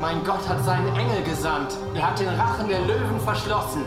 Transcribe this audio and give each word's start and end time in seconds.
Mein 0.00 0.22
Gott 0.22 0.48
hat 0.48 0.64
seinen 0.64 0.94
Engel 0.96 1.24
gesandt. 1.24 1.76
Er 1.92 2.06
hat 2.06 2.20
den 2.20 2.28
Rachen 2.28 2.68
der 2.68 2.86
Löwen 2.86 3.18
verschlossen. 3.18 3.84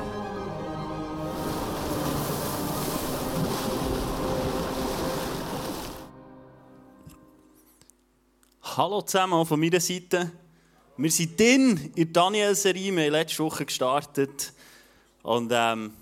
Hallo 8.61 9.01
zusammen 9.03 9.45
von 9.45 9.57
meiner 9.57 9.79
Seite. 9.79 10.31
Wir 10.97 11.11
sind 11.11 11.39
in 11.39 11.93
der 11.95 12.05
Daniel-Serie. 12.07 12.93
Wir 12.93 13.05
haben 13.05 13.11
letzte 13.11 13.43
Woche 13.45 13.65
gestartet. 13.65 14.51
Und 15.23 15.49
ähm, 15.55 15.93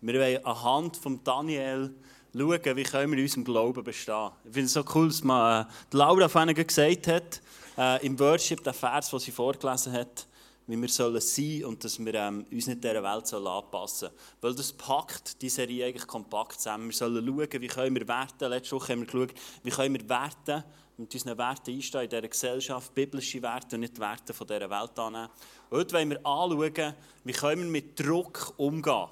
wir 0.00 0.20
wollen 0.20 0.44
anhand 0.44 0.96
von 0.96 1.24
Daniel 1.24 1.92
schauen, 2.32 2.76
wie 2.76 2.82
können 2.84 3.16
wir 3.16 3.20
unserem 3.20 3.42
Glauben 3.42 3.82
bestehen. 3.82 4.30
Ich 4.44 4.52
finde 4.52 4.66
es 4.66 4.74
so 4.74 4.84
cool, 4.94 5.08
dass 5.08 5.24
man, 5.24 5.66
äh, 5.66 5.66
Laura 5.90 6.28
vorhin 6.28 6.54
gesagt 6.54 7.08
hat, 7.08 7.40
äh, 7.78 8.04
im 8.06 8.18
Worship, 8.18 8.62
der 8.62 8.74
Vers, 8.74 9.10
den 9.10 9.18
sie 9.18 9.32
vorgelesen 9.32 9.92
hat, 9.92 10.26
wie 10.66 10.80
wir 10.80 10.88
sollen 10.88 11.20
sein 11.20 11.64
und 11.64 11.84
dass 11.84 11.98
wir 11.98 12.14
ähm, 12.14 12.44
uns 12.50 12.66
nicht 12.66 12.82
dieser 12.82 13.02
Welt 13.02 13.26
sollen 13.26 13.46
anpassen 13.46 14.08
sollen. 14.08 14.12
Weil 14.40 14.54
das 14.54 14.72
packt 14.72 15.40
die 15.40 15.48
Serie 15.48 15.86
eigentlich 15.86 16.06
kompakt 16.06 16.60
zusammen. 16.60 16.86
Wir 16.86 16.96
sollen 16.96 17.24
schauen, 17.24 17.62
wie 17.62 17.66
können 17.68 17.94
wir 17.94 18.08
Werte, 18.08 18.48
letzte 18.48 18.74
Woche 18.74 18.92
haben 18.92 19.00
wir 19.00 19.06
geschaut, 19.06 19.34
wie 19.62 19.70
können 19.70 19.94
wir 19.94 20.08
Werte 20.08 20.64
mit 20.98 21.12
unseren 21.12 21.38
Werten 21.38 21.74
einstehen 21.74 22.02
in 22.02 22.08
dieser 22.08 22.28
Gesellschaft, 22.28 22.94
biblische 22.94 23.42
Werte 23.42 23.76
und 23.76 23.80
nicht 23.80 23.96
die 23.96 24.00
Werte 24.00 24.32
von 24.32 24.46
dieser 24.46 24.70
Welt 24.70 24.98
annehmen. 24.98 25.28
Und 25.70 25.78
heute 25.78 25.94
wollen 25.94 26.10
wir 26.10 26.26
anschauen, 26.26 26.94
wie 27.24 27.32
können 27.32 27.62
wir 27.64 27.70
mit 27.70 28.00
Druck 28.00 28.54
umgehen. 28.56 29.08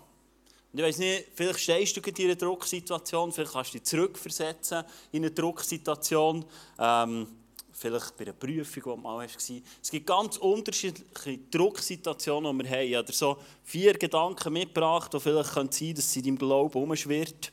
Und 0.73 0.81
ich 0.81 0.87
weiß 0.87 0.99
nicht, 0.99 1.28
vielleicht 1.34 1.61
stehst 1.61 1.97
du 1.97 2.01
in 2.01 2.25
einer 2.25 2.34
Drucksituation, 2.34 3.33
vielleicht 3.33 3.53
kannst 3.53 3.75
du 3.75 3.78
dich 3.78 3.87
zurückversetzen 3.87 4.84
in 5.12 5.25
eine 5.25 5.31
Drucksituation. 5.31 6.45
Ähm, 6.78 7.28
vielleicht 7.75 8.17
bei 8.17 8.25
einer 8.25 8.33
Prüfung, 8.33 8.75
die 8.75 8.80
du 8.80 8.97
mal 8.97 9.19
warst. 9.19 9.53
Es 9.83 9.91
gibt 9.91 10.06
ganz 10.06 10.36
unterschiedliche 10.36 11.39
Drucksituationen, 11.50 12.56
die 12.58 12.64
wir 12.64 12.70
haben. 12.70 12.89
Ich 12.89 12.94
habe 12.94 13.12
so 13.12 13.39
vier 13.64 13.94
Gedanken 13.94 14.53
mitgebracht, 14.53 15.12
die 15.12 15.20
vielleicht 15.20 15.53
sein 15.53 15.69
können, 15.70 15.94
dass 15.94 16.12
sie 16.12 16.22
deinem 16.22 16.39
Glauben 16.39 16.83
umschwirrt. 16.83 17.53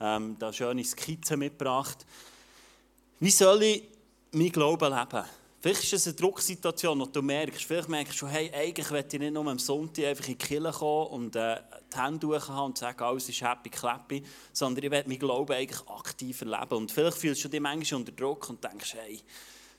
Ähm, 0.00 0.36
da 0.38 0.52
schöne 0.52 0.84
Skizzen 0.84 1.38
mitgebracht. 1.38 2.04
Wie 3.20 3.30
soll 3.30 3.62
ich 3.62 3.84
mein 4.32 4.50
Glauben 4.50 4.92
leben? 4.92 5.24
Vielleicht 5.62 5.84
ist 5.84 5.92
es 5.92 6.08
eine 6.08 6.16
Drucksituation, 6.16 7.00
und 7.00 7.14
du 7.14 7.22
merkst, 7.22 7.62
vielleicht 7.62 7.88
merkst 7.88 8.20
du, 8.20 8.26
hey, 8.26 8.50
eigentlich 8.52 8.90
will 8.90 9.04
ich 9.06 9.18
nicht 9.20 9.32
nur 9.32 9.46
am 9.46 9.60
Sonntag 9.60 10.06
einfach 10.06 10.26
in 10.26 10.36
die 10.36 10.44
Kirche 10.44 10.72
kommen 10.72 11.06
und 11.12 11.36
äh, 11.36 11.60
die 11.92 11.96
Hände 11.96 12.48
haben 12.48 12.66
und 12.66 12.78
sagen, 12.78 13.00
alles 13.00 13.28
ist 13.28 13.42
happy, 13.42 13.70
clappy, 13.70 14.24
sondern 14.52 14.84
ich 14.84 14.90
will 14.90 15.04
mein 15.06 15.20
Glauben 15.20 15.52
eigentlich 15.52 15.88
aktiv 15.88 16.40
erleben. 16.40 16.74
Und 16.74 16.90
vielleicht 16.90 17.16
fühlst 17.16 17.44
du 17.44 17.48
dich 17.48 17.60
manchmal 17.60 18.00
unter 18.00 18.10
Druck 18.10 18.50
und 18.50 18.64
denkst, 18.64 18.94
hey, 18.94 19.20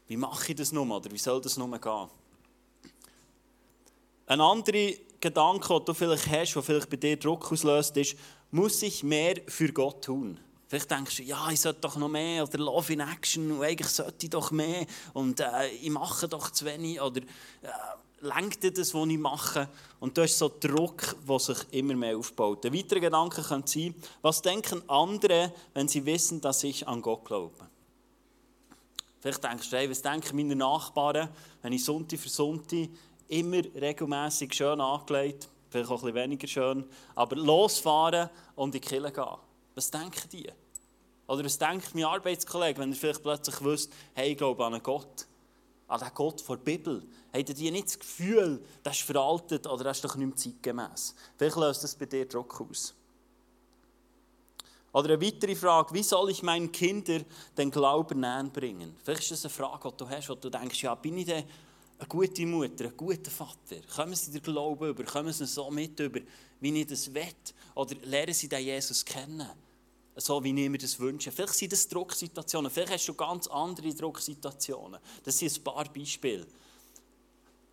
wie 0.07 0.15
mache 0.15 0.53
ich 0.53 0.55
das 0.55 0.71
nun 0.71 0.89
oder 0.89 1.11
wie 1.11 1.17
soll 1.17 1.41
das 1.41 1.57
nun 1.57 1.71
gehen? 1.71 2.07
Ein 4.27 4.39
anderer 4.39 4.93
Gedanke, 5.19 5.67
den 5.67 5.85
du 5.85 5.93
vielleicht 5.93 6.31
hast, 6.31 6.53
der 6.53 6.63
vielleicht 6.63 6.89
bei 6.89 6.95
dir 6.95 7.17
Druck 7.17 7.51
auslöst, 7.51 7.97
ist, 7.97 8.15
muss 8.51 8.81
ich 8.83 9.03
mehr 9.03 9.35
für 9.47 9.67
Gott 9.73 10.05
tun? 10.05 10.39
Vielleicht 10.73 10.89
denkst 10.89 11.17
du, 11.17 11.21
ja, 11.21 11.51
ich 11.51 11.61
sollte 11.61 11.81
doch 11.81 11.97
noch 11.97 12.09
mehr 12.09 12.41
oder 12.41 12.57
Love 12.57 12.93
in 12.93 13.01
Action 13.01 13.51
und 13.51 13.63
eigentlich 13.63 13.89
sollte 13.89 14.25
ich 14.25 14.31
doch 14.31 14.49
mehr 14.49 14.87
und 15.13 15.39
äh, 15.39 15.67
ich 15.67 15.91
mache 15.91 16.27
doch 16.27 16.49
zu 16.49 16.65
wenig 16.65 16.99
oder 16.99 17.21
äh, 17.21 17.67
lenkt 18.21 18.63
dir 18.63 18.73
das, 18.73 18.91
was 18.91 19.07
ich 19.07 19.19
mache? 19.19 19.69
Und 19.99 20.17
du 20.17 20.23
hast 20.23 20.35
so 20.35 20.51
Druck, 20.59 21.15
der 21.29 21.39
sich 21.39 21.59
immer 21.69 21.93
mehr 21.93 22.17
aufbaut. 22.17 22.65
Ein 22.65 22.73
weiterer 22.73 23.01
Gedanke 23.01 23.43
könnte 23.43 23.71
sein, 23.71 23.93
was 24.23 24.41
denken 24.41 24.81
andere, 24.89 25.53
wenn 25.75 25.87
sie 25.87 26.03
wissen, 26.07 26.41
dass 26.41 26.63
ich 26.63 26.87
an 26.87 27.03
Gott 27.03 27.23
glaube? 27.25 27.53
Vielleicht 29.19 29.43
denkst 29.43 29.69
du, 29.69 29.77
hey, 29.77 29.87
was 29.87 30.01
denken 30.01 30.35
meine 30.35 30.55
Nachbarn, 30.55 31.29
wenn 31.61 31.73
ich 31.73 31.85
Sonntag 31.85 32.19
für 32.19 32.29
Sonntag 32.29 32.89
immer 33.27 33.61
regelmäßig 33.79 34.51
schön 34.55 34.81
angelegt, 34.81 35.47
vielleicht 35.69 35.91
auch 35.91 36.01
ein 36.01 36.13
bisschen 36.13 36.15
weniger 36.15 36.47
schön, 36.47 36.83
aber 37.13 37.35
losfahren 37.35 38.31
und 38.55 38.73
in 38.73 38.81
die 38.81 38.87
Kirche 38.87 39.11
gehen? 39.11 39.37
Was 39.75 39.91
denken 39.91 40.29
die? 40.31 40.49
Oder 41.33 41.45
was 41.45 41.57
denkt 41.57 41.95
mein 41.95 42.03
Arbeitskollege, 42.03 42.79
wenn 42.79 42.91
er 42.91 42.95
vielleicht 42.95 43.23
plötzlich 43.23 43.59
wüsste, 43.63 43.95
hey, 44.13 44.33
ich 44.33 44.37
glaube 44.37 44.63
an 44.63 44.75
einen 44.75 44.83
Gott, 44.83 45.25
an 45.87 45.99
den 45.99 46.13
Gott 46.13 46.47
der 46.47 46.57
Bibel? 46.57 47.01
Haben 47.33 47.45
die 47.45 47.71
nicht 47.71 47.87
das 47.87 47.97
Gefühl, 47.97 48.63
das 48.83 48.97
ist 48.97 49.05
veraltet 49.05 49.65
oder 49.65 49.85
das 49.85 49.97
ist 49.97 50.05
doch 50.05 50.15
nicht 50.15 50.27
mehr 50.27 50.35
zeitgemäß? 50.35 51.15
Vielleicht 51.35 51.55
löst 51.55 51.83
das 51.83 51.95
bei 51.95 52.05
dir 52.05 52.27
Druck 52.27 52.61
aus. 52.61 52.93
Oder 54.91 55.15
eine 55.15 55.25
weitere 55.25 55.55
Frage, 55.55 55.95
wie 55.95 56.03
soll 56.03 56.29
ich 56.29 56.43
meinen 56.43 56.71
Kindern 56.71 57.25
den 57.57 57.71
Glauben 57.71 58.19
näher 58.19 58.43
bringen? 58.43 58.95
Vielleicht 59.03 59.23
ist 59.23 59.31
das 59.31 59.45
eine 59.45 59.67
Frage, 59.67 59.89
die 59.89 59.97
du 59.97 60.07
hast, 60.07 60.29
wo 60.29 60.35
du 60.35 60.51
denkst, 60.51 60.83
ja, 60.83 60.93
bin 60.93 61.17
ich 61.17 61.25
denn 61.25 61.45
eine 61.97 62.07
gute 62.07 62.45
Mutter, 62.45 62.85
ein 62.85 62.95
guter 62.95 63.31
Vater? 63.31 63.77
Kommen 63.95 64.13
sie 64.13 64.33
den 64.33 64.43
Glauben 64.43 64.87
über? 64.87 65.03
Kommen 65.03 65.33
sie 65.33 65.47
so 65.47 65.71
mit 65.71 65.99
über, 65.99 66.19
wie 66.59 66.79
ich 66.79 66.85
das 66.85 67.11
will? 67.11 67.25
Oder 67.73 67.95
lernen 68.03 68.35
sie 68.35 68.47
den 68.47 68.63
Jesus 68.63 69.03
kennen? 69.03 69.49
So 70.15 70.43
wie 70.43 70.49
ich 70.49 70.69
mir 70.69 70.77
das 70.77 70.99
wünsche. 70.99 71.31
Vielleicht 71.31 71.55
sind 71.55 71.71
das 71.71 71.87
Drucksituationen, 71.87 72.69
vielleicht 72.69 72.93
hast 72.93 73.07
du 73.07 73.13
ganz 73.13 73.47
andere 73.47 73.93
Drucksituationen. 73.93 74.99
Das 75.23 75.37
sind 75.37 75.57
ein 75.57 75.63
paar 75.63 75.85
Beispiele. 75.85 76.45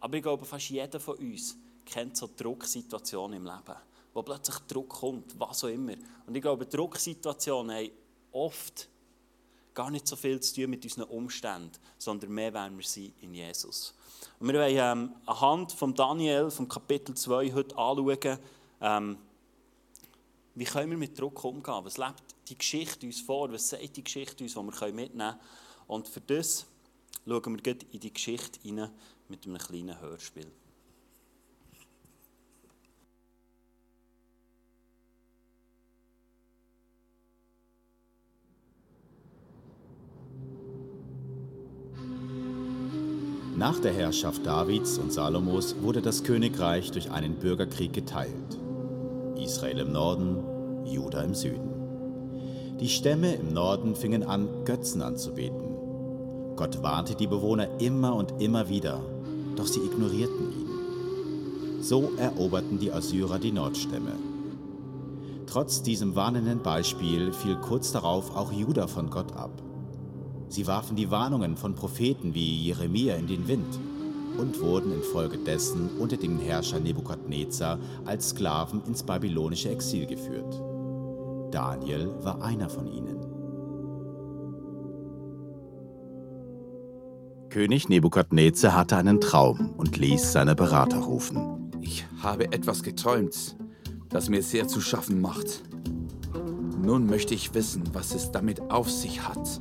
Aber 0.01 0.17
ich 0.17 0.23
glaube, 0.23 0.45
fast 0.45 0.71
jeder 0.71 0.99
von 0.99 1.17
uns 1.17 1.57
kennt 1.85 2.17
so 2.17 2.29
Drucksituationen 2.35 3.37
im 3.39 3.45
Leben, 3.45 3.77
wo 4.15 4.23
plötzlich 4.23 4.59
Druck 4.61 4.89
kommt, 4.89 5.39
was 5.39 5.65
auch 5.65 5.69
immer. 5.69 5.95
Und 6.27 6.35
ich 6.35 6.43
glaube, 6.43 6.67
Drucksituationen 6.67 7.77
haben 7.77 7.91
oft 8.33 8.89
gar 9.75 9.91
nicht 9.91 10.07
so 10.07 10.17
viel 10.17 10.41
zu 10.41 10.55
tun 10.55 10.71
mit 10.71 10.85
unseren 10.85 11.05
Umständen, 11.05 11.73
sondern 11.99 12.33
mehr, 12.33 12.53
wenn 12.55 12.77
wir 12.77 12.85
sind 12.85 13.15
in 13.21 13.35
Jesus. 13.35 13.95
Und 14.39 14.53
wir 14.53 14.61
wollen 14.61 14.77
ähm, 14.77 15.15
anhand 15.27 15.73
von 15.73 15.95
Daniel, 15.95 16.51
vom 16.51 16.69
Kapitel 16.69 17.15
2, 17.15 17.53
heute 17.53 17.77
anschauen, 17.77 18.39
ähm, 18.81 19.19
wie 20.55 20.65
können 20.65 20.91
wir 20.91 20.99
mit 20.99 21.19
Druck 21.19 21.45
umgehen? 21.45 21.85
Was 21.85 21.97
lebt 21.99 22.23
die 22.49 22.59
Geschichte 22.59 23.07
uns 23.07 23.21
vor? 23.21 23.53
Was 23.53 23.69
sagt 23.69 23.97
die 23.97 24.05
Geschichte 24.05 24.43
uns, 24.43 24.55
die 24.55 24.59
wir 24.59 24.93
mitnehmen 24.93 25.11
können? 25.19 25.41
Und 25.87 26.09
für 26.09 26.21
das 26.21 26.67
schauen 27.27 27.65
wir 27.65 27.77
in 27.93 28.01
die 28.01 28.13
Geschichte 28.13 28.61
hinein 28.63 28.91
mit 29.29 29.47
einem 29.47 29.59
kleinen 29.59 30.01
Hörspiel. 30.01 30.51
Nach 43.57 43.79
der 43.79 43.93
Herrschaft 43.93 44.47
Davids 44.47 44.97
und 44.97 45.13
Salomos 45.13 45.77
wurde 45.83 46.01
das 46.01 46.25
Königreich 46.25 46.93
durch 46.93 47.11
einen 47.11 47.35
Bürgerkrieg 47.35 47.93
geteilt. 47.93 48.70
Israel 49.45 49.79
im 49.79 49.93
Norden, 49.93 50.37
Juda 50.85 51.23
im 51.23 51.35
Süden. 51.35 51.71
Die 52.81 52.89
Stämme 52.89 53.35
im 53.35 53.53
Norden 53.53 53.95
fingen 53.95 54.23
an, 54.23 54.49
Götzen 54.65 55.03
anzubeten. 55.03 55.77
Gott 56.57 56.83
warnte 56.83 57.15
die 57.15 57.27
Bewohner 57.27 57.69
immer 57.81 58.15
und 58.15 58.41
immer 58.41 58.69
wieder, 58.69 59.01
doch 59.57 59.67
sie 59.67 59.81
ignorierten 59.81 60.53
ihn. 60.53 61.83
So 61.83 62.11
eroberten 62.17 62.79
die 62.79 62.93
Assyrer 62.93 63.39
die 63.39 63.53
Nordstämme. 63.53 64.13
Trotz 65.47 65.83
diesem 65.83 66.15
warnenden 66.15 66.63
Beispiel 66.63 67.33
fiel 67.33 67.57
kurz 67.57 67.93
darauf 67.93 68.37
auch 68.37 68.53
Juda 68.53 68.87
von 68.87 69.11
Gott 69.11 69.35
ab. 69.35 69.51
Sie 70.49 70.67
warfen 70.67 70.97
die 70.97 71.11
Warnungen 71.11 71.57
von 71.57 71.75
Propheten 71.75 72.35
wie 72.35 72.65
Jeremia 72.65 73.17
in 73.17 73.27
den 73.27 73.49
Wind 73.49 73.79
und 74.39 74.61
wurden 74.61 74.93
infolgedessen 74.93 75.91
unter 75.99 76.17
dem 76.17 76.39
Herrscher 76.39 76.81
Nebukadnezar 76.81 77.79
als 78.05 78.31
Sklaven 78.31 78.83
ins 78.87 79.03
babylonische 79.03 79.71
Exil 79.71 80.07
geführt. 80.07 80.63
Daniel 81.51 82.11
war 82.23 82.43
einer 82.43 82.69
von 82.69 82.87
ihnen. 82.87 83.19
König 87.51 87.89
Nebukadnezar 87.89 88.77
hatte 88.77 88.97
einen 88.97 89.21
Traum 89.21 89.75
und 89.77 89.97
ließ 89.97 90.33
seine 90.33 90.55
Berater 90.55 90.99
rufen. 90.99 91.73
Ich 91.81 92.07
habe 92.23 92.53
etwas 92.53 92.83
geträumt, 92.85 93.57
das 94.09 94.29
mir 94.29 94.43
sehr 94.43 94.69
zu 94.69 94.81
schaffen 94.81 95.21
macht. 95.21 95.63
Nun 96.81 97.07
möchte 97.07 97.35
ich 97.35 97.53
wissen, 97.55 97.83
was 97.93 98.15
es 98.15 98.31
damit 98.31 98.61
auf 98.71 98.91
sich 98.91 99.27
hat. 99.27 99.61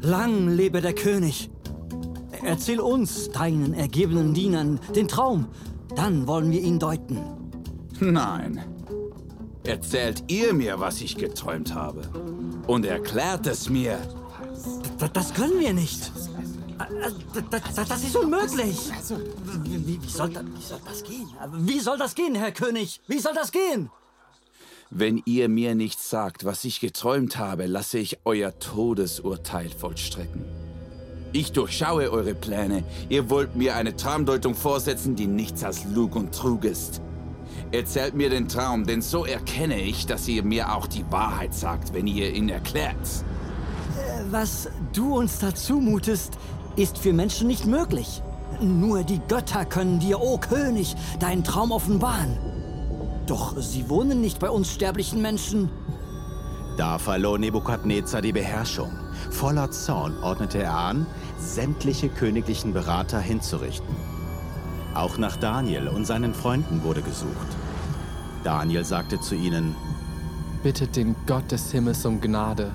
Lang 0.00 0.48
lebe 0.48 0.80
der 0.80 0.94
König! 0.94 1.50
Erzähl 2.42 2.80
uns, 2.80 3.30
deinen 3.30 3.74
ergebenen 3.74 4.34
Dienern, 4.34 4.80
den 4.94 5.08
Traum. 5.08 5.48
Dann 5.94 6.26
wollen 6.26 6.50
wir 6.50 6.60
ihn 6.60 6.78
deuten. 6.78 7.18
Nein. 8.00 8.64
Erzählt 9.64 10.24
ihr 10.28 10.54
mir, 10.54 10.80
was 10.80 11.00
ich 11.00 11.16
geträumt 11.16 11.74
habe. 11.74 12.02
Und 12.66 12.86
erklärt 12.86 13.46
es 13.46 13.68
mir. 13.68 13.98
D 15.00 15.08
das 15.12 15.34
können 15.34 15.58
wir 15.58 15.72
nicht. 15.72 16.10
Das, 17.50 17.88
das 17.88 18.04
ist 18.04 18.16
unmöglich. 18.16 18.90
Wie, 19.64 20.00
wie, 20.02 20.08
soll 20.08 20.30
das, 20.30 20.44
wie 20.44 20.62
soll 20.62 20.80
das 20.84 21.04
gehen? 21.04 21.28
Wie 21.52 21.80
soll 21.80 21.98
das 21.98 22.14
gehen, 22.14 22.34
Herr 22.34 22.52
König? 22.52 23.00
Wie 23.06 23.18
soll 23.18 23.34
das 23.34 23.52
gehen? 23.52 23.90
Wenn 24.88 25.22
ihr 25.24 25.48
mir 25.48 25.74
nicht 25.74 26.00
sagt, 26.00 26.44
was 26.44 26.64
ich 26.64 26.80
geträumt 26.80 27.36
habe, 27.36 27.66
lasse 27.66 27.98
ich 27.98 28.18
euer 28.24 28.58
Todesurteil 28.58 29.68
vollstrecken. 29.68 30.59
Ich 31.32 31.52
durchschaue 31.52 32.10
eure 32.10 32.34
Pläne. 32.34 32.82
Ihr 33.08 33.30
wollt 33.30 33.54
mir 33.54 33.76
eine 33.76 33.94
Traumdeutung 33.94 34.54
vorsetzen, 34.54 35.14
die 35.14 35.28
nichts 35.28 35.62
als 35.62 35.84
Lug 35.84 36.16
und 36.16 36.34
Trug 36.34 36.64
ist. 36.64 37.00
Erzählt 37.70 38.14
mir 38.14 38.30
den 38.30 38.48
Traum, 38.48 38.84
denn 38.84 39.00
so 39.00 39.24
erkenne 39.24 39.80
ich, 39.80 40.06
dass 40.06 40.26
ihr 40.26 40.42
mir 40.42 40.74
auch 40.74 40.88
die 40.88 41.04
Wahrheit 41.10 41.54
sagt, 41.54 41.94
wenn 41.94 42.08
ihr 42.08 42.32
ihn 42.32 42.48
erklärt. 42.48 42.96
Äh, 42.96 44.24
was 44.30 44.68
du 44.92 45.16
uns 45.16 45.38
da 45.38 45.54
zumutest, 45.54 46.36
ist 46.74 46.98
für 46.98 47.12
Menschen 47.12 47.46
nicht 47.46 47.64
möglich. 47.64 48.22
Nur 48.60 49.04
die 49.04 49.20
Götter 49.28 49.64
können 49.64 50.00
dir, 50.00 50.20
o 50.20 50.34
oh 50.34 50.38
König, 50.38 50.96
deinen 51.20 51.44
Traum 51.44 51.70
offenbaren. 51.70 52.36
Doch 53.26 53.56
sie 53.60 53.88
wohnen 53.88 54.20
nicht 54.20 54.40
bei 54.40 54.50
uns 54.50 54.72
sterblichen 54.72 55.22
Menschen. 55.22 55.70
Da 56.76 56.98
verlor 56.98 57.38
Nebukadnezar 57.38 58.20
die 58.20 58.32
Beherrschung. 58.32 58.90
Voller 59.30 59.70
Zorn 59.70 60.18
ordnete 60.22 60.62
er 60.62 60.76
an, 60.76 61.06
sämtliche 61.38 62.08
königlichen 62.08 62.72
Berater 62.72 63.20
hinzurichten. 63.20 63.94
Auch 64.94 65.18
nach 65.18 65.36
Daniel 65.36 65.88
und 65.88 66.04
seinen 66.04 66.34
Freunden 66.34 66.82
wurde 66.82 67.00
gesucht. 67.00 67.56
Daniel 68.44 68.84
sagte 68.84 69.20
zu 69.20 69.34
ihnen, 69.34 69.74
Bittet 70.62 70.96
den 70.96 71.16
Gott 71.26 71.50
des 71.50 71.72
Himmels 71.72 72.04
um 72.04 72.20
Gnade. 72.20 72.72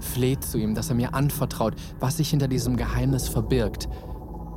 Fleht 0.00 0.44
zu 0.44 0.58
ihm, 0.58 0.74
dass 0.74 0.90
er 0.90 0.94
mir 0.94 1.14
anvertraut, 1.14 1.74
was 1.98 2.18
sich 2.18 2.30
hinter 2.30 2.46
diesem 2.46 2.76
Geheimnis 2.76 3.28
verbirgt. 3.28 3.88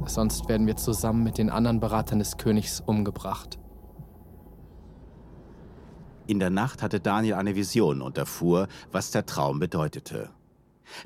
Sonst 0.06 0.48
werden 0.50 0.68
wir 0.68 0.76
zusammen 0.76 1.24
mit 1.24 1.38
den 1.38 1.50
anderen 1.50 1.80
Beratern 1.80 2.20
des 2.20 2.38
Königs 2.38 2.82
umgebracht. 2.86 3.58
In 6.28 6.40
der 6.40 6.52
Nacht 6.52 6.84
hatte 6.84 7.00
Daniel 7.00 7.36
eine 7.36 7.56
Vision 7.56 8.02
und 8.04 8.18
erfuhr, 8.18 8.68
was 8.92 9.10
der 9.10 9.26
Traum 9.26 9.58
bedeutete. 9.58 10.30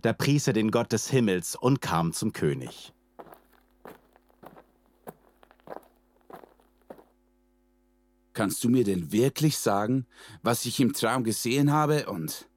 Da 0.01 0.13
pries 0.13 0.47
er 0.47 0.53
den 0.53 0.71
Gott 0.71 0.91
des 0.91 1.09
Himmels 1.09 1.55
und 1.55 1.81
kam 1.81 2.13
zum 2.13 2.33
König. 2.33 2.93
Kannst 8.33 8.63
du 8.63 8.69
mir 8.69 8.83
denn 8.83 9.11
wirklich 9.11 9.57
sagen, 9.57 10.07
was 10.41 10.65
ich 10.65 10.79
im 10.79 10.93
Traum 10.93 11.23
gesehen 11.23 11.71
habe 11.71 12.07
und 12.07 12.49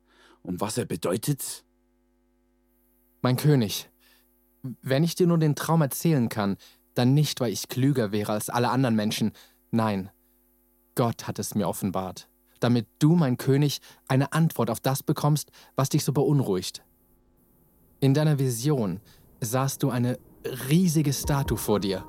um 0.42 0.60
was 0.60 0.78
er 0.78 0.86
bedeutet? 0.86 1.64
Mein 3.20 3.36
König, 3.36 3.90
wenn 4.82 5.04
ich 5.04 5.14
dir 5.14 5.26
nur 5.26 5.38
den 5.38 5.54
Traum 5.54 5.82
erzählen 5.82 6.28
kann, 6.28 6.56
dann 6.94 7.12
nicht, 7.12 7.40
weil 7.40 7.52
ich 7.52 7.68
klüger 7.68 8.10
wäre 8.10 8.32
als 8.32 8.48
alle 8.48 8.70
anderen 8.70 8.96
Menschen. 8.96 9.32
Nein, 9.70 10.10
Gott 10.94 11.28
hat 11.28 11.38
es 11.38 11.54
mir 11.54 11.68
offenbart, 11.68 12.28
damit 12.58 12.86
du, 12.98 13.14
mein 13.14 13.36
König, 13.36 13.80
eine 14.08 14.32
Antwort 14.32 14.70
auf 14.70 14.80
das 14.80 15.02
bekommst, 15.02 15.50
was 15.74 15.90
dich 15.90 16.04
so 16.04 16.12
beunruhigt. 16.12 16.82
In 17.98 18.12
deiner 18.12 18.38
Vision 18.38 19.00
sahst 19.40 19.82
du 19.82 19.88
eine 19.88 20.18
riesige 20.68 21.14
Statue 21.14 21.56
vor 21.56 21.80
dir. 21.80 22.04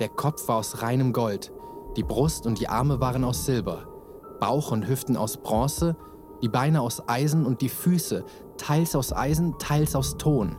Der 0.00 0.08
Kopf 0.08 0.48
war 0.48 0.56
aus 0.56 0.82
reinem 0.82 1.12
Gold, 1.12 1.52
die 1.96 2.02
Brust 2.02 2.44
und 2.44 2.58
die 2.58 2.68
Arme 2.68 3.00
waren 3.00 3.22
aus 3.22 3.44
Silber, 3.44 3.86
Bauch 4.40 4.72
und 4.72 4.88
Hüften 4.88 5.16
aus 5.16 5.36
Bronze, 5.36 5.96
die 6.42 6.48
Beine 6.48 6.80
aus 6.80 7.08
Eisen 7.08 7.46
und 7.46 7.60
die 7.60 7.68
Füße, 7.68 8.24
teils 8.56 8.96
aus 8.96 9.12
Eisen, 9.12 9.56
teils 9.60 9.94
aus 9.94 10.16
Ton. 10.18 10.56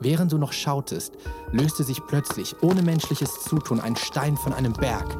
Während 0.00 0.32
du 0.32 0.38
noch 0.38 0.52
schautest, 0.52 1.14
löste 1.52 1.84
sich 1.84 2.04
plötzlich, 2.04 2.56
ohne 2.62 2.82
menschliches 2.82 3.40
Zutun, 3.44 3.78
ein 3.78 3.94
Stein 3.94 4.36
von 4.36 4.52
einem 4.52 4.72
Berg. 4.72 5.16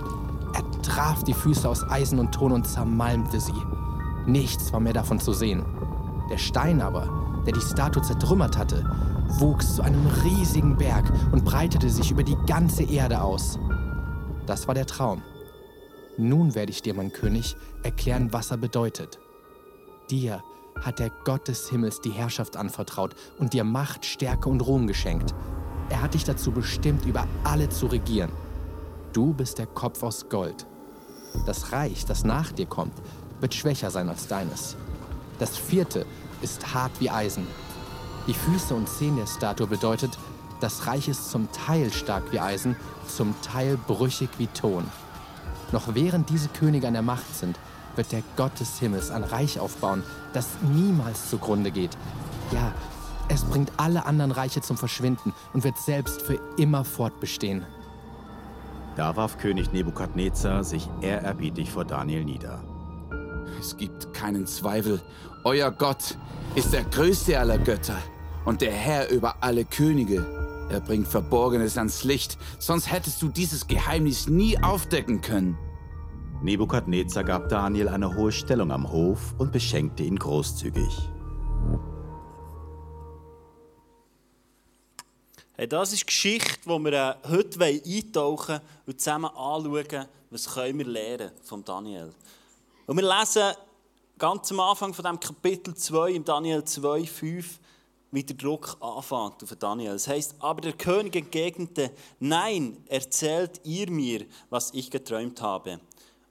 Er 0.54 0.82
traf 0.82 1.22
die 1.22 1.34
Füße 1.34 1.68
aus 1.68 1.88
Eisen 1.88 2.18
und 2.18 2.32
Ton 2.32 2.50
und 2.50 2.66
zermalmte 2.66 3.38
sie. 3.38 3.54
Nichts 4.26 4.72
war 4.72 4.80
mehr 4.80 4.92
davon 4.92 5.20
zu 5.20 5.32
sehen. 5.32 5.64
Der 6.30 6.38
Stein 6.38 6.80
aber, 6.80 7.42
der 7.46 7.52
die 7.52 7.60
Statue 7.60 8.02
zertrümmert 8.02 8.58
hatte, 8.58 8.84
wuchs 9.38 9.76
zu 9.76 9.82
einem 9.82 10.06
riesigen 10.24 10.76
Berg 10.76 11.12
und 11.32 11.44
breitete 11.44 11.90
sich 11.90 12.10
über 12.10 12.22
die 12.22 12.36
ganze 12.46 12.82
Erde 12.82 13.20
aus. 13.20 13.58
Das 14.46 14.66
war 14.66 14.74
der 14.74 14.86
Traum. 14.86 15.22
Nun 16.18 16.54
werde 16.54 16.72
ich 16.72 16.82
dir, 16.82 16.94
mein 16.94 17.12
König, 17.12 17.56
erklären, 17.82 18.32
was 18.32 18.50
er 18.50 18.56
bedeutet. 18.56 19.18
Dir 20.10 20.42
hat 20.80 20.98
der 20.98 21.10
Gott 21.24 21.48
des 21.48 21.68
Himmels 21.68 22.00
die 22.00 22.10
Herrschaft 22.10 22.56
anvertraut 22.56 23.14
und 23.38 23.52
dir 23.52 23.64
Macht, 23.64 24.04
Stärke 24.04 24.48
und 24.48 24.60
Ruhm 24.60 24.86
geschenkt. 24.86 25.34
Er 25.88 26.02
hat 26.02 26.14
dich 26.14 26.24
dazu 26.24 26.52
bestimmt, 26.52 27.04
über 27.06 27.26
alle 27.44 27.68
zu 27.68 27.86
regieren. 27.86 28.30
Du 29.12 29.32
bist 29.32 29.58
der 29.58 29.66
Kopf 29.66 30.02
aus 30.02 30.28
Gold. 30.28 30.66
Das 31.44 31.72
Reich, 31.72 32.04
das 32.06 32.24
nach 32.24 32.52
dir 32.52 32.66
kommt, 32.66 32.94
wird 33.40 33.54
schwächer 33.54 33.90
sein 33.90 34.08
als 34.08 34.26
deines. 34.26 34.76
Das 35.38 35.56
vierte 35.56 36.06
ist 36.42 36.74
hart 36.74 36.92
wie 37.00 37.10
Eisen. 37.10 37.46
Die 38.26 38.34
Füße 38.34 38.74
und 38.74 38.88
Zehen 38.88 39.16
der 39.16 39.26
Statue 39.26 39.66
bedeutet, 39.66 40.18
das 40.60 40.86
Reich 40.86 41.08
ist 41.08 41.30
zum 41.30 41.50
Teil 41.52 41.92
stark 41.92 42.32
wie 42.32 42.40
Eisen, 42.40 42.76
zum 43.06 43.34
Teil 43.42 43.78
brüchig 43.86 44.30
wie 44.38 44.46
Ton. 44.48 44.84
Noch 45.72 45.94
während 45.94 46.30
diese 46.30 46.48
Könige 46.48 46.88
an 46.88 46.94
der 46.94 47.02
Macht 47.02 47.34
sind, 47.34 47.58
wird 47.94 48.12
der 48.12 48.22
Gott 48.36 48.58
des 48.60 48.78
Himmels 48.78 49.10
ein 49.10 49.24
Reich 49.24 49.58
aufbauen, 49.60 50.02
das 50.32 50.48
niemals 50.62 51.30
zugrunde 51.30 51.70
geht. 51.70 51.96
Ja, 52.52 52.72
es 53.28 53.44
bringt 53.44 53.72
alle 53.76 54.06
anderen 54.06 54.30
Reiche 54.30 54.60
zum 54.60 54.76
Verschwinden 54.76 55.34
und 55.52 55.64
wird 55.64 55.78
selbst 55.78 56.22
für 56.22 56.38
immer 56.56 56.84
fortbestehen. 56.84 57.66
Da 58.96 59.16
warf 59.16 59.36
König 59.36 59.72
Nebukadnezar 59.72 60.64
sich 60.64 60.88
ehrerbietig 61.00 61.70
vor 61.70 61.84
Daniel 61.84 62.24
nieder. 62.24 62.62
Es 63.58 63.76
gibt 63.76 64.12
keinen 64.12 64.46
Zweifel, 64.46 65.00
euer 65.44 65.70
Gott 65.70 66.16
ist 66.54 66.72
der 66.72 66.84
größte 66.84 67.38
aller 67.38 67.58
Götter 67.58 67.98
und 68.44 68.60
der 68.60 68.72
Herr 68.72 69.10
über 69.10 69.36
alle 69.40 69.64
Könige. 69.64 70.24
Er 70.70 70.80
bringt 70.80 71.06
Verborgenes 71.06 71.78
ans 71.78 72.04
Licht, 72.04 72.38
sonst 72.58 72.90
hättest 72.90 73.22
du 73.22 73.28
dieses 73.28 73.66
Geheimnis 73.66 74.28
nie 74.28 74.58
aufdecken 74.62 75.20
können. 75.20 75.56
Nebukadnezar 76.42 77.24
gab 77.24 77.48
Daniel 77.48 77.88
eine 77.88 78.14
hohe 78.14 78.32
Stellung 78.32 78.70
am 78.70 78.90
Hof 78.90 79.34
und 79.38 79.52
beschenkte 79.52 80.02
ihn 80.02 80.18
großzügig. 80.18 81.08
Hey, 85.58 85.66
das 85.66 85.92
ist 85.92 86.02
die 86.02 86.06
Geschichte, 86.06 86.60
die 86.66 86.68
wir 86.68 86.92
äh, 86.92 87.28
heute 87.30 87.64
eintauchen 87.64 88.60
und 88.86 89.00
zusammen 89.00 89.30
anschauen, 89.34 90.06
was 90.30 90.52
können 90.52 90.78
wir 90.78 90.86
lernen 90.86 91.30
von 91.42 91.64
Daniel. 91.64 92.12
Und 92.86 92.98
wir 92.98 93.18
lesen 93.18 93.52
ganz 94.16 94.52
am 94.52 94.60
Anfang 94.60 94.94
von 94.94 95.04
dem 95.04 95.18
Kapitel 95.18 95.74
2, 95.74 96.12
im 96.12 96.24
Daniel 96.24 96.62
2, 96.62 97.04
5, 97.04 97.58
wie 98.12 98.22
der 98.22 98.36
Druck 98.36 98.76
anfängt 98.80 99.42
auf 99.42 99.56
Daniel. 99.58 99.94
Es 99.94 100.06
heißt, 100.06 100.36
aber 100.38 100.60
der 100.60 100.74
König 100.74 101.16
entgegnete, 101.16 101.90
nein, 102.20 102.76
erzählt 102.86 103.60
ihr 103.64 103.90
mir, 103.90 104.24
was 104.50 104.72
ich 104.72 104.92
geträumt 104.92 105.42
habe 105.42 105.80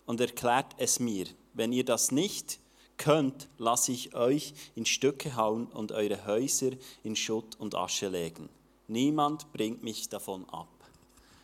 und 0.06 0.22
erklärt 0.22 0.76
es 0.78 1.02
mir. 1.02 1.26
Wenn 1.54 1.74
ihr 1.74 1.84
das 1.84 2.12
nicht 2.12 2.60
könnt, 2.96 3.50
lasse 3.58 3.92
ich 3.92 4.16
euch 4.16 4.54
in 4.76 4.86
Stücke 4.86 5.36
hauen 5.36 5.68
und 5.68 5.92
eure 5.92 6.26
Häuser 6.26 6.72
in 7.04 7.18
Schutt 7.18 7.60
und 7.60 7.76
Asche 7.76 8.08
legen. 8.08 8.48
Niemand 8.88 9.52
bringt 9.52 9.84
mich 9.84 10.08
davon 10.08 10.48
ab. 10.50 10.70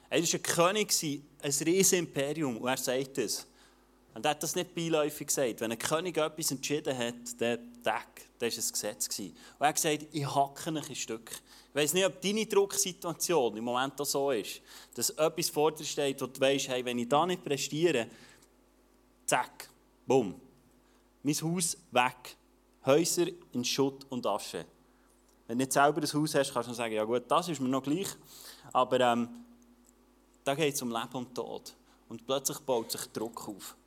Er 0.09 0.21
war 0.21 0.33
ein 0.33 0.43
König, 0.43 0.93
ein 1.03 1.21
riesiges 1.43 1.91
Imperium, 1.91 2.57
und 2.57 2.69
er 2.69 2.77
sagt 2.77 3.17
es. 3.17 3.45
Und 4.13 4.25
er 4.25 4.31
hat 4.31 4.43
das 4.43 4.55
nicht 4.55 4.75
beiläufig 4.75 5.27
gesagt. 5.27 5.61
Wenn 5.61 5.71
ein 5.71 5.79
König 5.79 6.17
etwas 6.17 6.51
entschieden 6.51 6.97
hat, 6.97 7.39
dann, 7.39 7.59
Tag, 7.83 8.21
das 8.39 8.57
war 8.57 8.63
ein 8.63 8.71
Gesetz. 8.71 9.19
Und 9.19 9.35
er 9.59 9.67
hat 9.67 9.75
gesagt, 9.75 10.07
ich 10.11 10.35
hacke 10.35 10.69
ein 10.69 10.95
Stück. 10.95 11.31
Ich 11.69 11.75
weiß 11.75 11.93
nicht, 11.93 12.05
ob 12.05 12.21
deine 12.21 12.45
Drucksituation 12.45 13.55
im 13.55 13.63
Moment 13.63 13.99
auch 14.01 14.05
so 14.05 14.31
ist, 14.31 14.61
dass 14.93 15.11
etwas 15.11 15.49
vor 15.49 15.71
dir 15.71 15.85
steht, 15.85 16.21
wo 16.21 16.27
du 16.27 16.39
weißt, 16.41 16.67
hey, 16.67 16.83
wenn 16.83 16.99
ich 16.99 17.07
da 17.07 17.25
nicht 17.25 17.43
prestiere, 17.43 18.07
Zack, 19.31 19.69
bumm. 20.05 20.35
Mein 21.23 21.35
Haus 21.35 21.77
weg. 21.91 22.35
Häuser 22.85 23.27
in 23.53 23.63
Schutt 23.63 24.05
und 24.09 24.25
Asche. 24.27 24.65
Wenn 25.47 25.57
du 25.57 25.63
nicht 25.63 25.71
selber 25.71 26.01
ein 26.01 26.13
Haus 26.13 26.35
hast, 26.35 26.53
kannst 26.53 26.69
du 26.69 26.73
sagen, 26.73 26.93
ja 26.93 27.05
gut, 27.05 27.23
das 27.29 27.47
ist 27.47 27.61
mir 27.61 27.69
noch 27.69 27.81
gleich. 27.81 28.09
Aber 28.73 28.99
ähm, 28.99 29.29
da 30.43 30.53
geht 30.53 30.73
es 30.73 30.81
um 30.81 30.89
Leben 30.91 31.13
und 31.13 31.33
Tod. 31.33 31.73
Und 32.09 32.25
plötzlich 32.25 32.59
baut 32.59 32.91
sich 32.91 33.05
Druck 33.13 33.47
auf. 33.47 33.77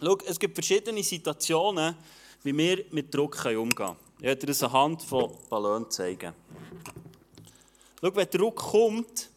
Schau, 0.00 0.18
es 0.26 0.38
gibt 0.38 0.54
verschiedene 0.54 1.02
Situationen, 1.02 1.94
wie 2.42 2.56
wir 2.56 2.84
mit 2.90 3.14
Druck 3.14 3.44
umgehen 3.44 3.70
können. 3.70 3.96
Ich 4.18 4.24
werde 4.24 4.40
dir 4.40 4.46
das 4.48 4.62
anhand 4.62 5.02
von 5.02 5.36
Ballonen 5.48 5.90
zeigen. 5.90 6.34
Schau, 8.00 8.14
wenn 8.14 8.30
Druck 8.30 8.56
kommt, 8.56 9.30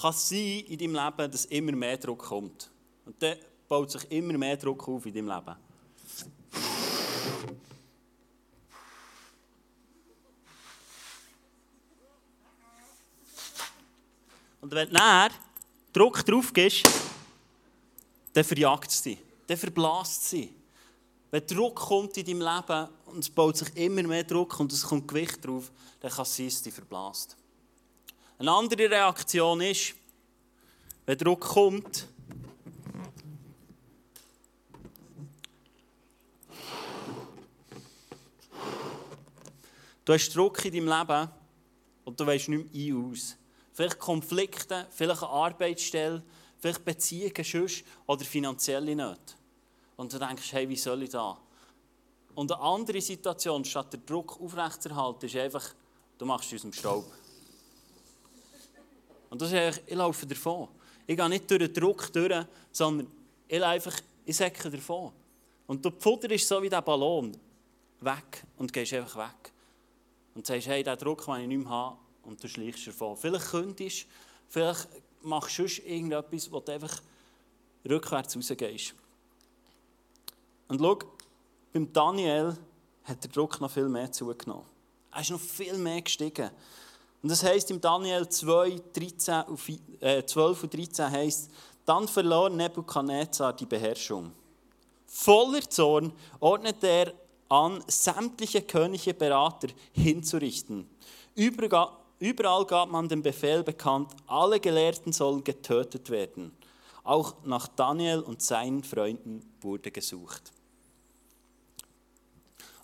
kann 0.00 0.10
es 0.10 0.28
sein 0.28 0.64
in 0.66 0.78
deinem 0.78 0.94
Leben, 0.94 1.30
dass 1.30 1.44
immer 1.46 1.72
mehr 1.72 1.96
Druck 1.96 2.20
kommt. 2.20 2.70
Und 3.04 3.22
dann 3.22 3.36
baut 3.68 3.90
sich 3.90 4.10
immer 4.10 4.36
mehr 4.36 4.56
Druck 4.56 4.88
auf 4.88 5.06
in 5.06 5.14
deinem 5.14 5.28
Leben. 5.28 5.56
Und 14.60 14.72
wenn 14.72 14.90
du 14.90 15.28
Druck 15.92 16.24
drauf 16.24 16.52
gibst, 16.52 16.88
dann 18.32 18.44
verjagt 18.44 18.90
es 18.90 19.02
dich, 19.02 19.18
dann 19.50 19.58
verblasst 19.58 20.30
dich. 20.30 20.50
Wenn 21.32 21.44
Druck 21.44 21.74
kommt 21.74 22.16
in 22.16 22.24
deinem 22.24 22.40
Leben 22.40 22.88
und 23.06 23.18
es 23.18 23.28
baut 23.28 23.56
sich 23.56 23.76
immer 23.76 24.04
mehr 24.04 24.22
Druck 24.22 24.60
und 24.60 24.72
es 24.72 24.84
kommt 24.84 25.08
Gewicht 25.08 25.44
drauf, 25.44 25.72
dann 25.98 26.12
kann 26.12 26.22
es 26.22 26.36
sein, 26.36 26.72
verblasst. 26.72 27.36
Eine 28.38 28.52
andere 28.52 28.88
Reaktion 28.88 29.60
ist, 29.60 29.94
wenn 31.04 31.18
Druck 31.18 31.40
kommt, 31.40 32.06
du 40.04 40.12
hast 40.12 40.30
Druck 40.30 40.64
in 40.64 40.74
deinem 40.74 40.96
Leben 40.96 41.28
und 42.04 42.20
du 42.20 42.24
weißt 42.24 42.50
nicht 42.50 42.72
mehr 42.72 42.94
ein 42.94 43.10
aus. 43.10 43.36
Vielleicht 43.72 43.98
Konflikte, 43.98 44.86
vielleicht 44.90 45.24
eine 45.24 45.32
Arbeitsstelle, 45.32 46.22
vielleicht 46.56 46.84
Beziehungen 46.84 47.70
oder 48.06 48.24
finanzielle 48.24 48.94
Nöte. 48.94 49.39
Und 50.00 50.10
du 50.14 50.18
denkst, 50.18 50.54
hey, 50.54 50.66
wie 50.66 50.76
soll 50.76 51.02
ich 51.02 51.10
da? 51.10 51.36
Und 52.34 52.50
eine 52.50 52.62
andere 52.62 53.02
Situation, 53.02 53.62
statt 53.66 53.92
den 53.92 54.06
Druck 54.06 54.40
aufrechtzuerhalten, 54.40 55.26
ist 55.26 55.36
einfach, 55.36 55.74
du 56.16 56.24
machst 56.24 56.54
aus 56.54 56.62
dem 56.62 56.72
Staub. 56.72 57.04
Und 59.28 59.42
das 59.42 59.48
ist 59.48 59.58
einfach, 59.58 59.80
ich 59.86 59.94
laufe 59.94 60.26
davon. 60.26 60.68
Ich 61.06 61.18
gehe 61.18 61.28
nicht 61.28 61.50
durch 61.50 61.60
den 61.60 61.74
Druck 61.74 62.10
durch, 62.14 62.46
sondern 62.72 63.08
ich 63.46 63.62
einfach, 63.62 64.00
ich 64.24 64.34
säcke 64.34 64.70
davon. 64.70 65.12
Und 65.66 65.84
der 65.84 65.92
Futter 65.92 66.30
ist 66.30 66.48
so 66.48 66.62
wie 66.62 66.70
der 66.70 66.80
Ballon. 66.80 67.36
Weg. 68.00 68.44
Und 68.56 68.72
gehst 68.72 68.94
einfach 68.94 69.28
weg. 69.28 69.52
Und 70.34 70.46
sagst, 70.46 70.66
hey, 70.66 70.82
diesen 70.82 70.98
Druck 70.98 71.26
kann 71.26 71.42
ich 71.42 71.46
nicht 71.46 71.58
mehr 71.58 71.68
haben. 71.68 71.98
Und 72.22 72.42
du 72.42 72.48
schleichst 72.48 72.86
davon. 72.86 73.18
Vielleicht 73.18 73.50
könntest 73.50 74.06
vielleicht 74.48 74.88
machst 75.20 75.58
du 75.58 75.68
sonst 75.68 75.80
irgendetwas, 75.80 76.50
wo 76.50 76.58
du 76.58 76.72
einfach 76.72 77.02
rückwärts 77.86 78.34
rausgehst. 78.34 78.94
Und 80.70 80.80
schau, 80.80 80.98
beim 81.72 81.92
Daniel 81.92 82.56
hat 83.02 83.24
der 83.24 83.30
Druck 83.30 83.60
noch 83.60 83.70
viel 83.70 83.88
mehr 83.88 84.10
zugenommen. 84.12 84.66
Er 85.12 85.20
ist 85.20 85.30
noch 85.30 85.40
viel 85.40 85.76
mehr 85.76 86.00
gestiegen. 86.00 86.48
Und 87.22 87.28
das 87.28 87.42
heißt 87.42 87.72
im 87.72 87.80
Daniel 87.80 88.28
2, 88.28 88.80
13 88.92 89.42
und, 89.48 89.60
äh, 90.00 90.24
12 90.24 90.62
und 90.62 90.72
13 90.72 91.10
heißt, 91.10 91.50
dann 91.84 92.06
verlor 92.06 92.48
Nebukadnezar 92.50 93.52
die 93.52 93.66
Beherrschung. 93.66 94.30
Voller 95.06 95.68
Zorn 95.68 96.12
ordnete 96.38 96.86
er 96.86 97.12
an, 97.48 97.82
sämtliche 97.88 98.62
Könige 98.62 99.12
Berater 99.12 99.68
hinzurichten. 99.92 100.88
Überall 101.34 102.64
gab 102.64 102.90
man 102.90 103.08
den 103.08 103.22
Befehl 103.22 103.64
bekannt, 103.64 104.12
alle 104.28 104.60
Gelehrten 104.60 105.12
sollen 105.12 105.42
getötet 105.42 106.10
werden. 106.10 106.56
Auch 107.02 107.34
nach 107.44 107.66
Daniel 107.66 108.20
und 108.20 108.40
seinen 108.40 108.84
Freunden 108.84 109.42
wurde 109.60 109.90
gesucht. 109.90 110.52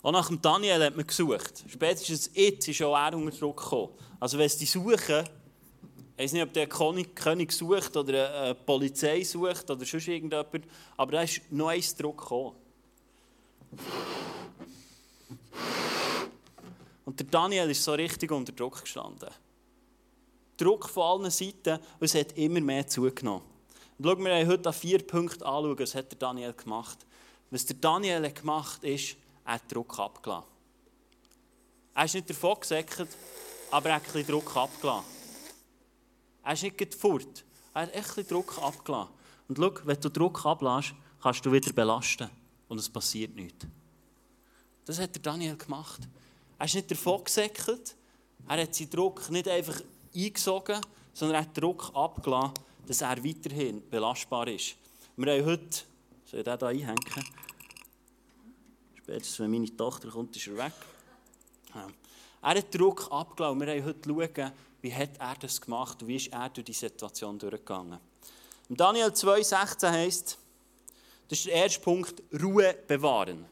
Auch 0.07 0.13
nach 0.13 0.29
dem 0.29 0.41
Daniel 0.41 0.85
hat 0.85 0.95
man 0.95 1.05
gesucht. 1.05 1.65
Spätestens 1.67 2.31
jetzt 2.33 2.65
ist 2.65 2.81
auch 2.81 2.95
er 2.95 3.13
unter 3.13 3.37
Druck 3.37 3.61
gekommen. 3.61 3.89
Also 4.21 4.37
wenn 4.37 4.47
sie 4.47 4.65
suchen, 4.65 4.95
ich 6.15 6.23
weiß 6.23 6.31
nicht, 6.31 6.43
ob 6.43 6.53
der 6.53 6.67
König 6.67 7.51
sucht 7.51 7.97
oder 7.97 8.41
eine 8.43 8.55
Polizei 8.55 9.21
sucht 9.25 9.69
oder 9.69 9.85
sonst 9.85 10.07
irgendjemand, 10.07 10.63
aber 10.95 11.11
da 11.11 11.23
ist 11.23 11.41
noch 11.51 11.67
ein 11.67 11.83
Druck 11.97 12.19
gekommen. 12.19 12.55
Und 17.03 17.19
der 17.19 17.27
Daniel 17.27 17.69
ist 17.69 17.83
so 17.83 17.91
richtig 17.91 18.31
unter 18.31 18.53
Druck 18.53 18.83
gestanden. 18.83 19.29
Druck 20.55 20.87
von 20.87 21.03
allen 21.03 21.31
Seiten 21.31 21.79
und 21.99 22.05
es 22.05 22.15
hat 22.15 22.31
immer 22.37 22.61
mehr 22.61 22.87
zugenommen. 22.87 23.43
Und 23.97 24.05
schau, 24.05 24.17
wir 24.17 24.33
haben 24.33 24.47
heute 24.47 24.69
an 24.69 24.73
vier 24.73 24.99
Punkte 24.99 25.45
anschauen, 25.45 25.77
was 25.77 25.95
hat 25.95 26.13
der 26.13 26.17
Daniel 26.17 26.53
gemacht. 26.53 26.99
Was 27.51 27.65
der 27.65 27.75
Daniel 27.75 28.31
gemacht 28.31 28.77
hat, 28.77 28.83
ist, 28.85 29.17
er 29.47 29.59
Druck 29.67 29.97
abgelassen. 29.97 30.49
Er 31.95 32.05
ist 32.05 32.13
nicht 32.13 32.29
davon 32.29 32.59
gesäckert, 32.59 33.09
aber 33.71 33.89
er 33.89 33.95
hat 33.95 34.03
ein 34.03 34.11
bisschen 34.11 34.27
Druck 34.27 34.55
abgelassen. 34.55 35.05
Er 36.43 36.53
ist 36.53 36.63
nicht 36.63 36.95
fort. 36.95 37.45
Er 37.73 37.81
hat 37.83 37.95
echt 37.95 38.09
ein 38.09 38.15
bisschen 38.15 38.27
Druck 38.27 38.57
abgelassen. 38.61 39.13
Und 39.47 39.57
schau, 39.57 39.71
wenn 39.85 40.01
du 40.01 40.09
Druck 40.09 40.45
ablässt, 40.45 40.93
kannst 41.21 41.45
du 41.45 41.51
wieder 41.51 41.71
belasten. 41.73 42.29
Und 42.67 42.79
es 42.79 42.89
passiert 42.89 43.33
nichts. 43.35 43.65
Das 44.85 44.99
hat 44.99 45.25
Daniel 45.25 45.55
gemacht. 45.55 46.01
Er 46.59 46.65
ist 46.65 46.75
nicht 46.75 46.91
davon 46.91 47.23
gesäckert. 47.23 47.95
Er 48.47 48.61
hat 48.61 48.75
seinen 48.75 48.89
Druck 48.89 49.29
nicht 49.29 49.47
einfach 49.47 49.81
eingesogen, 50.13 50.81
sondern 51.13 51.35
er 51.35 51.41
hat 51.41 51.57
Druck 51.57 51.91
abgelassen, 51.93 52.53
dass 52.85 53.01
er 53.01 53.23
weiterhin 53.23 53.87
belastbar 53.89 54.47
ist. 54.47 54.75
Wir 55.15 55.33
haben 55.33 55.45
heute, 55.45 55.83
soll 56.25 56.39
ich 56.39 56.45
den 56.45 56.57
hier 56.57 56.67
einhängen? 56.67 57.36
Spätestens, 59.07 59.39
wenn 59.39 59.51
meine 59.51 59.73
Tochter 59.73 60.09
kommt, 60.09 60.35
ist 60.35 60.47
er 60.47 60.57
weg. 60.57 60.73
Ja. 61.73 61.87
Er 62.41 62.57
hat 62.57 62.75
Druck 62.75 63.07
abgelassen. 63.09 63.61
Wir 63.61 63.67
haben 63.67 63.85
heute 63.85 64.09
schauen, 64.09 64.51
wie 64.81 64.93
hat 64.93 65.17
er 65.17 65.35
das 65.39 65.61
gemacht 65.61 66.01
und 66.01 66.09
wie 66.09 66.17
ist 66.17 66.33
er 66.33 66.49
durch 66.49 66.65
die 66.65 66.73
Situation 66.73 67.39
durchgegangen. 67.39 67.99
Im 68.67 68.75
Daniel 68.75 69.07
2,16 69.07 69.89
heißt, 69.89 70.37
das 71.29 71.39
ist 71.39 71.47
der 71.47 71.53
erste 71.53 71.79
Punkt, 71.79 72.21
Ruhe 72.33 72.75
bewahren. 72.85 73.45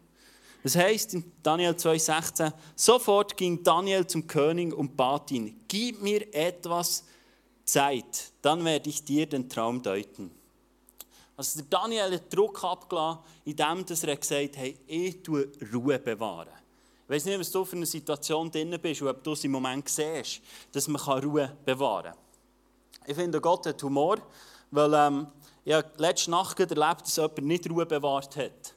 Das 0.62 0.76
heißt 0.76 1.14
in 1.14 1.32
Daniel 1.42 1.72
2,16, 1.72 2.52
sofort 2.76 3.38
ging 3.38 3.64
Daniel 3.64 4.06
zum 4.06 4.28
König 4.28 4.74
und 4.74 4.98
bat 4.98 5.32
ihn, 5.32 5.62
gib 5.70 6.02
mir 6.02 6.36
etwas 6.36 7.06
Zeit, 7.64 8.34
dann 8.42 8.66
werde 8.66 8.90
ich 8.90 9.06
dir 9.06 9.26
den 9.26 9.48
Traum 9.48 9.82
deuten. 9.82 10.32
Also 11.38 11.60
der 11.60 11.68
Daniel 11.70 12.14
hat 12.14 12.34
Druck 12.34 12.64
abgelassen, 12.64 13.20
indem 13.44 13.86
er 13.88 14.16
gesagt 14.16 14.58
hat, 14.58 14.74
ich 14.88 15.22
tue 15.22 15.52
Ruhe 15.74 16.00
bewahren. 16.00 16.50
Ich 17.04 17.10
weiß 17.10 17.26
nicht, 17.26 17.40
was 17.40 17.52
du 17.52 17.66
für 17.66 17.76
eine 17.76 17.86
Situation 17.86 18.50
drin 18.50 18.78
bist 18.82 19.02
und 19.02 19.10
ob 19.10 19.24
du 19.24 19.34
es 19.34 19.44
im 19.44 19.52
Moment 19.52 19.88
siehst, 19.88 20.42
dass 20.72 20.88
man 20.88 21.02
Ruhe 21.20 21.56
bewahren 21.64 22.14
kann. 22.14 22.18
Ich 23.06 23.16
finde, 23.16 23.40
Gott 23.40 23.66
hat 23.68 23.84
Humor, 23.84 24.18
weil 24.72 24.94
ähm, 24.94 25.28
ich 25.64 25.74
habe 25.74 25.88
letzte 25.98 26.32
Nacht 26.32 26.60
erlebt, 26.60 27.02
dass 27.02 27.16
jemand 27.18 27.44
nicht 27.44 27.70
Ruhe 27.70 27.86
bewahrt 27.86 28.36
hat. 28.38 28.74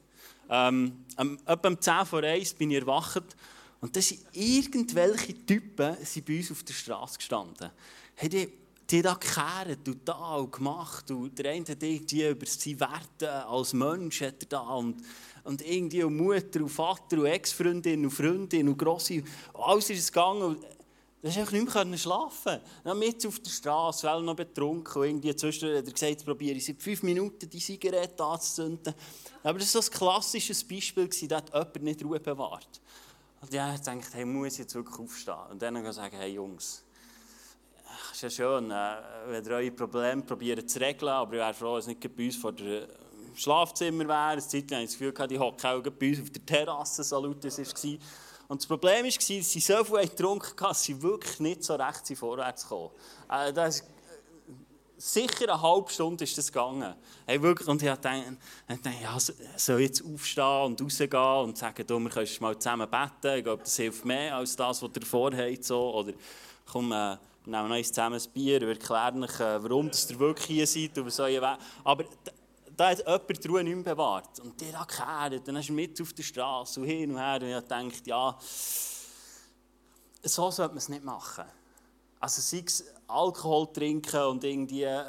Ähm, 0.51 1.05
etwa 1.47 1.69
um 1.69 1.81
10 1.81 2.07
vor 2.07 2.23
1 2.23 2.55
bin 2.55 2.71
ich 2.71 2.81
erwacht 2.81 3.37
und 3.81 3.95
da 3.95 4.01
sind 4.01 4.21
irgendwelche 4.33 5.47
Typen 5.47 5.97
sind 6.05 6.27
bei 6.27 6.39
uns 6.39 6.51
auf 6.51 6.63
der 6.63 6.75
Straße 6.75 7.19
gestanden. 7.19 7.71
Hey, 8.15 8.29
die, 8.29 8.53
die 8.91 9.03
da 9.03 9.15
gekehrt 9.15 9.87
und 9.87 10.09
da 10.09 10.37
und 10.37 10.53
gemacht 10.53 11.11
und 11.11 11.39
der 11.39 11.53
eine 11.53 11.67
hat 11.67 11.83
irgendwie 11.83 12.27
über 12.27 12.47
seine 12.47 12.81
Werte 12.81 13.47
als 13.47 13.73
Mensch 13.75 14.23
hat 14.23 14.43
er 14.43 14.49
da 14.49 14.61
und, 14.61 15.03
und 15.45 15.61
irgendwie 15.67 16.03
und 16.03 16.17
Mutter 16.17 16.61
und 16.61 16.71
Vater 16.71 17.19
und 17.19 17.27
Ex-Freundin 17.27 18.05
und 18.05 18.11
Freundin 18.11 18.69
und 18.69 18.79
Grosse, 18.79 19.23
alles 19.53 19.91
ist 19.91 20.13
gegangen 20.13 20.43
und 20.43 20.65
konnte 21.21 21.41
ich 21.41 21.75
nicht 21.75 21.75
mehr 21.87 21.99
schlafen. 21.99 22.61
Dann 22.85 22.99
mit 22.99 23.27
auf 23.27 23.41
der 23.41 23.51
Straße, 23.51 24.07
weil 24.07 24.23
noch 24.23 24.37
betrunken. 24.37 25.03
Und 25.03 25.09
irgendwie 25.09 25.35
zwischendurch 25.35 25.79
hat 25.79 25.87
er 25.87 25.93
gesagt, 25.93 26.25
probiere 26.25 26.57
ich 26.57 26.65
seit 26.65 26.81
fünf 26.81 27.03
Minuten 27.03 27.51
die 27.51 27.59
Zigarette 27.59 28.23
anzuzünden. 28.23 28.95
Aber 29.43 29.59
das 29.59 29.75
war 29.75 29.83
so 29.83 29.91
ein 29.91 29.99
klassisches 29.99 30.67
Beispiel, 30.67 31.09
da 31.29 31.39
hat 31.39 31.49
jemand 31.53 31.83
nicht 31.83 32.05
Ruhe 32.05 32.21
bewahrt. 32.21 32.81
Und 33.41 33.53
ich 33.53 33.61
habe 33.61 33.79
gedacht, 33.79 34.09
hey, 34.13 34.25
muss 34.25 34.53
ich 34.55 34.59
jetzt 34.61 34.75
wirklich 34.75 34.99
aufstehen? 34.99 35.35
Und 35.51 35.61
dann 35.61 35.77
ich 35.77 35.83
gesagt, 35.83 36.15
hey 36.15 36.35
Jungs, 36.35 36.85
ist 38.13 38.23
ja 38.23 38.31
schön, 38.31 38.71
äh, 38.71 38.97
wenn 39.27 39.45
ihr 39.45 39.51
eure 39.51 39.71
Probleme 39.71 40.23
probiert 40.23 40.69
zu 40.69 40.81
regeln, 40.81 41.11
aber 41.11 41.33
ich 41.35 41.39
wäre 41.39 41.55
froh, 41.55 41.73
wenn 41.75 41.81
es 41.81 41.87
nicht 41.87 42.17
bei 42.17 42.27
uns 42.27 42.37
vor 42.37 42.53
dem 42.53 42.87
Schlafzimmer 43.35 44.07
wäre. 44.09 44.19
Eine 44.19 44.41
Zeit 44.41 44.71
lang 44.71 44.81
hatte 44.81 44.85
ich 44.85 44.91
das 44.91 44.99
Gefühl, 44.99 45.29
die 45.29 45.39
hocken 45.39 45.67
auch 45.67 45.83
bei 45.83 46.09
uns 46.11 46.21
auf 46.21 46.31
der 46.31 46.47
Terrasse, 46.47 47.05
so 47.05 47.21
laut 47.21 47.45
es 47.45 47.59
war. 47.59 47.99
Und 48.49 48.61
das 48.63 48.67
Problem 48.67 49.05
war, 49.05 49.11
dass 49.11 49.27
sie 49.27 49.43
so 49.43 49.85
viel 49.85 50.09
getrunken 50.09 50.49
haben, 50.49 50.69
dass 50.69 50.83
sie 50.83 51.01
wirklich 51.03 51.39
nicht 51.41 51.65
so 51.65 51.75
recht 51.75 52.19
vorwärts 52.19 52.69
kamen. 52.69 52.91
Äh, 53.31 53.53
das 53.53 53.77
ist, 53.77 53.85
sicher 54.99 55.53
eine 55.53 55.63
halbe 55.63 55.91
Stunde 55.91 56.25
ist 56.25 56.37
das 56.37 56.53
gegangen. 56.53 56.95
Hey, 57.25 57.41
wirklich, 57.41 57.69
und 57.69 57.81
ich 57.83 57.89
dachte, 57.89 58.11
ja, 59.01 59.17
soll 59.57 59.81
jetzt 59.81 60.05
aufstehen 60.05 60.65
und 60.65 60.83
rausgehen 60.83 61.45
und 61.45 61.57
sagen, 61.57 61.87
du, 61.87 61.99
wir 62.01 62.11
können 62.11 62.29
mal 62.41 62.59
zusammen 62.59 62.89
beten. 62.91 63.39
Ich 63.39 63.45
glaube, 63.45 63.63
das 63.63 63.77
hilft 63.77 64.05
mehr 64.05 64.37
als 64.37 64.57
das, 64.57 64.83
was 64.83 64.91
ihr 64.95 65.07
vorhabt. 65.07 65.65
So. 65.65 65.95
Oder 65.95 66.13
komm, 66.67 66.93
äh, 66.93 67.17
nehmen 67.49 67.69
noch 67.69 67.83
zusammen 67.83 68.21
ein 68.21 68.31
Bier, 68.33 68.61
wir 68.61 68.69
erklären 68.69 69.23
euch, 69.25 69.41
äh, 69.41 69.63
warum 69.63 69.87
ihr 69.89 70.19
wirklich 70.19 70.47
hier 70.47 70.67
seid. 70.67 70.99
Und 70.99 71.11
so. 71.11 71.25
Aber 71.85 72.05
da 72.77 72.91
hat 72.91 72.99
jemand 72.99 73.45
die 73.45 73.49
Ruhe 73.49 73.65
nicht 73.65 73.75
mehr 73.75 73.95
bewahrt. 73.95 74.41
Und 74.41 74.61
der 74.61 74.79
hat 74.79 74.89
gekehrt, 74.89 75.49
dann 75.49 75.57
ist 75.57 75.69
er 75.69 75.75
mit 75.75 76.01
auf 76.01 76.13
der 76.13 76.23
Straße 76.23 76.81
und 76.81 76.87
hin 76.87 77.11
und 77.11 77.19
her. 77.19 77.41
Und 77.41 77.49
ich 77.49 77.69
dachte, 77.69 78.09
ja, 78.09 78.39
so 80.23 80.51
sollte 80.51 80.73
man 80.73 80.79
es 80.79 80.89
nicht 80.89 81.05
machen. 81.05 81.45
Also 82.21 82.41
sei 82.41 82.65
es 82.67 82.85
Alkohol 83.07 83.73
trinken 83.73 84.23
und 84.23 84.45
irgendwie 84.45 84.83
äh, 84.83 85.03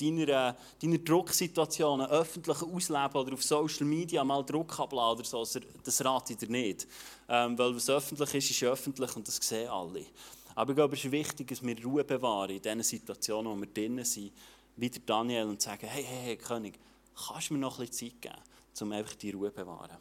deiner, 0.00 0.56
deiner 0.80 0.98
Drucksituationen 0.98 2.06
öffentlich 2.08 2.62
ausleben 2.62 3.16
oder 3.16 3.32
auf 3.34 3.42
Social 3.42 3.86
Media 3.86 4.24
mal 4.24 4.44
Druck 4.44 4.78
abladen 4.78 5.24
oder 5.24 5.44
so, 5.44 5.60
das 5.84 6.04
rate 6.04 6.32
ich 6.32 6.38
dir 6.38 6.48
nicht. 6.48 6.86
Ähm, 7.28 7.56
weil 7.58 7.74
was 7.74 7.88
öffentlich 7.88 8.34
ist, 8.34 8.50
ist 8.50 8.62
öffentlich 8.62 9.14
und 9.16 9.26
das 9.28 9.36
sehen 9.36 9.68
alle. 9.68 10.06
Aber 10.54 10.70
ich 10.70 10.76
glaube, 10.76 10.94
es 10.94 11.04
ist 11.04 11.10
wichtig, 11.10 11.48
dass 11.48 11.62
wir 11.62 11.82
Ruhe 11.84 12.04
bewahren 12.04 12.50
in 12.50 12.62
den 12.62 12.82
Situationen, 12.82 13.50
wo 13.50 13.60
wir 13.60 13.66
drinnen 13.66 14.04
sind, 14.04 14.32
wie 14.76 14.90
der 14.90 15.02
Daniel, 15.04 15.46
und 15.46 15.60
sagen, 15.60 15.86
hey, 15.86 16.04
hey, 16.04 16.20
hey, 16.24 16.36
König, 16.36 16.78
kannst 17.26 17.50
du 17.50 17.54
mir 17.54 17.60
noch 17.60 17.78
ein 17.78 17.86
bisschen 17.86 18.10
Zeit 18.10 18.22
geben, 18.22 18.42
um 18.80 18.92
einfach 18.92 19.14
die 19.14 19.30
Ruhe 19.32 19.50
zu 19.50 19.56
bewahren. 19.56 19.96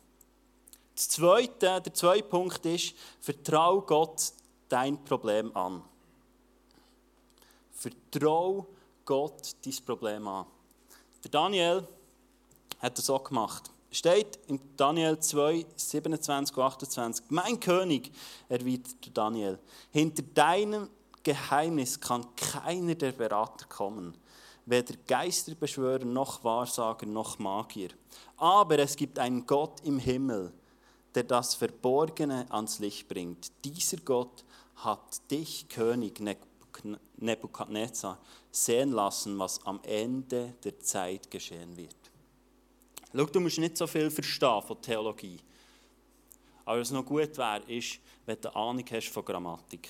Das 0.96 1.10
zweite, 1.10 1.82
der 1.82 1.94
zweite 1.94 2.24
Punkt 2.24 2.66
ist, 2.66 2.96
vertraue 3.20 3.82
Gott 3.82 4.32
dein 4.70 5.04
Problem 5.04 5.56
an. 5.56 5.84
Vertraue 7.72 8.68
Gott 9.06 9.56
dein 9.66 9.86
Problem 9.86 10.28
an. 10.28 10.46
Der 11.24 11.32
Daniel 11.32 11.88
hat 12.80 12.98
das 12.98 13.10
auch 13.10 13.24
gemacht. 13.24 13.73
Steht 13.94 14.40
in 14.48 14.60
Daniel 14.76 15.20
2, 15.20 15.68
27 15.76 16.58
und 16.58 16.64
28. 16.64 17.26
Mein 17.30 17.60
König, 17.60 18.12
erwidert 18.50 18.96
Daniel, 19.14 19.60
hinter 19.92 20.24
deinem 20.34 20.90
Geheimnis 21.22 22.00
kann 22.00 22.26
keiner 22.36 22.96
der 22.96 23.12
Berater 23.12 23.68
kommen, 23.68 24.16
weder 24.66 24.96
Geisterbeschwörer 25.08 26.06
noch 26.06 26.44
Wahrsager 26.44 27.06
noch 27.06 27.38
Magier. 27.38 27.90
Aber 28.38 28.80
es 28.80 28.96
gibt 28.96 29.20
einen 29.20 29.46
Gott 29.46 29.82
im 29.84 30.00
Himmel, 30.00 30.52
der 31.14 31.24
das 31.26 31.54
Verborgene 31.54 32.48
ans 32.50 32.80
Licht 32.80 33.08
bringt. 33.08 33.52
Dieser 33.64 33.98
Gott 33.98 34.44
hat 34.78 35.30
dich, 35.30 35.70
König 35.70 36.20
Nebukadnezar, 37.18 38.18
sehen 38.50 38.92
lassen, 38.92 39.38
was 39.38 39.64
am 39.68 39.80
Ende 39.84 40.56
der 40.64 40.80
Zeit 40.80 41.30
geschehen 41.30 41.78
wird. 41.78 42.03
Schau, 43.16 43.26
du 43.26 43.40
musst 43.40 43.60
nicht 43.60 43.78
so 43.78 43.86
viel 43.86 44.10
verstehen 44.10 44.62
von 44.62 44.82
Theologie. 44.82 45.40
Aber 46.66 46.80
was 46.80 46.92
noch 46.92 47.06
gut 47.06 47.38
wäre, 47.38 47.62
ist, 47.68 48.00
wenn 48.26 48.40
du 48.42 48.56
Ahnung 48.56 48.86
hast 48.90 49.10
von 49.10 49.24
Grammatik. 49.24 49.90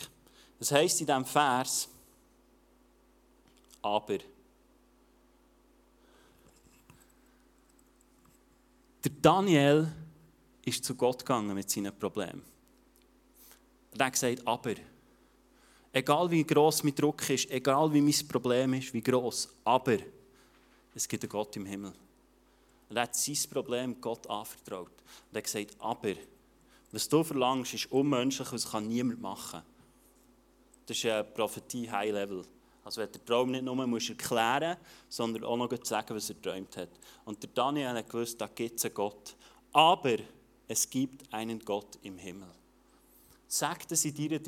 Das 0.59 0.71
heisst 0.71 0.99
in 1.01 1.07
diesem 1.07 1.25
Vers, 1.25 1.87
aber. 3.81 4.17
Der 9.03 9.11
Daniel 9.21 9.91
ist 10.65 10.83
zu 10.83 10.95
Gott 10.95 11.19
gegangen 11.19 11.53
mit 11.53 11.69
seinen 11.69 11.97
Problemen. 11.97 12.43
Er 13.97 14.05
hat 14.05 14.13
gesagt, 14.13 14.45
aber. 14.45 14.75
Egal 15.95 16.31
wie 16.31 16.43
groß 16.43 16.83
mein 16.83 16.95
Druck 16.95 17.29
ist, 17.29 17.51
egal 17.51 17.93
wie 17.93 18.01
mein 18.01 18.27
Problem 18.27 18.73
ist, 18.73 18.91
wie 18.93 19.01
groß, 19.01 19.47
aber 19.63 19.97
es 20.95 21.07
gibt 21.07 21.23
einen 21.23 21.29
Gott 21.29 21.55
im 21.55 21.67
Himmel. 21.67 21.93
Er 22.93 23.03
hat 23.03 23.15
sein 23.15 23.37
Problem 23.49 23.99
Gott 23.99 24.27
anvertraut. 24.27 24.87
Und 24.87 25.33
er 25.33 25.37
hat 25.37 25.43
gesagt, 25.43 25.75
aber 25.79 26.13
was 26.91 27.09
du 27.09 27.23
verlangst, 27.23 27.73
ist 27.73 27.91
unmenschlich 27.91 28.51
und 28.51 28.63
das 28.63 28.71
kann 28.71 28.87
niemand 28.87 29.21
machen. 29.21 29.61
Das 30.85 30.97
ist 30.97 31.05
eine 31.05 31.23
Prophetie 31.23 31.89
High 31.89 32.11
Level. 32.11 32.43
Also 32.83 33.01
wenn 33.01 33.11
der 33.11 33.25
Traum 33.25 33.51
nicht 33.51 33.63
nur 33.63 33.87
muss 33.87 34.09
erklären 34.09 34.77
sondern 35.07 35.43
auch 35.45 35.57
noch 35.57 35.71
sagen, 35.83 36.15
was 36.15 36.29
er 36.29 36.35
geträumt 36.35 36.75
hat. 36.77 36.89
Und 37.25 37.41
der 37.41 37.49
Daniel 37.53 37.89
hat 37.89 38.09
gewusst, 38.09 38.39
da 38.39 38.47
gibt 38.47 38.77
es 38.77 38.85
einen 38.85 38.93
Gott. 38.93 39.35
Aber 39.71 40.17
es 40.67 40.89
gibt 40.89 41.31
einen 41.33 41.59
Gott 41.59 41.97
im 42.01 42.17
Himmel. 42.17 42.49
Sag 43.47 43.87
das 43.87 44.05
in 44.05 44.15
deiner 44.15 44.39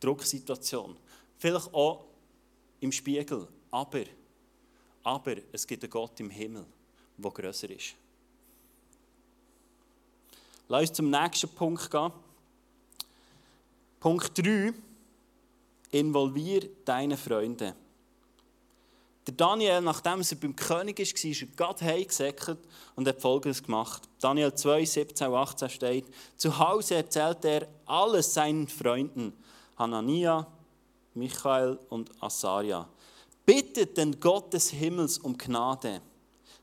Drucksituation. 0.00 0.96
Vielleicht 1.38 1.74
auch 1.74 2.04
im 2.80 2.92
Spiegel. 2.92 3.48
Aber, 3.70 4.04
aber 5.02 5.36
es 5.50 5.66
gibt 5.66 5.82
einen 5.82 5.90
Gott 5.90 6.20
im 6.20 6.30
Himmel, 6.30 6.66
der 7.16 7.30
grösser 7.30 7.70
ist. 7.70 7.94
Lass 10.68 10.88
uns 10.88 10.92
zum 10.94 11.10
nächsten 11.10 11.48
Punkt 11.48 11.90
gehen. 11.90 12.12
Punkt 14.00 14.38
3. 14.38 14.72
Involvier 15.90 16.68
deine 16.84 17.16
Freunde. 17.16 17.74
Der 19.26 19.34
Daniel, 19.34 19.80
nachdem 19.80 20.20
er 20.20 20.36
beim 20.36 20.56
König 20.56 20.98
war, 20.98 21.30
ist 21.30 21.42
er 21.42 21.48
Gott 21.56 21.80
heimgesäckert 21.80 22.58
und 22.96 23.06
hat 23.06 23.20
Folgendes 23.20 23.62
gemacht. 23.62 24.02
Daniel 24.20 24.52
2, 24.52 24.84
17 24.84 25.28
und 25.28 25.34
18 25.34 25.70
steht, 25.70 26.06
zu 26.36 26.58
Hause 26.58 26.96
erzählt 26.96 27.44
er 27.44 27.68
alles 27.86 28.34
seinen 28.34 28.66
Freunden, 28.66 29.32
Hanania, 29.78 30.46
Michael 31.14 31.78
und 31.88 32.10
Asaria. 32.20 32.88
Bittet 33.46 33.96
den 33.96 34.18
Gott 34.18 34.52
des 34.52 34.70
Himmels 34.70 35.18
um 35.18 35.38
Gnade, 35.38 36.00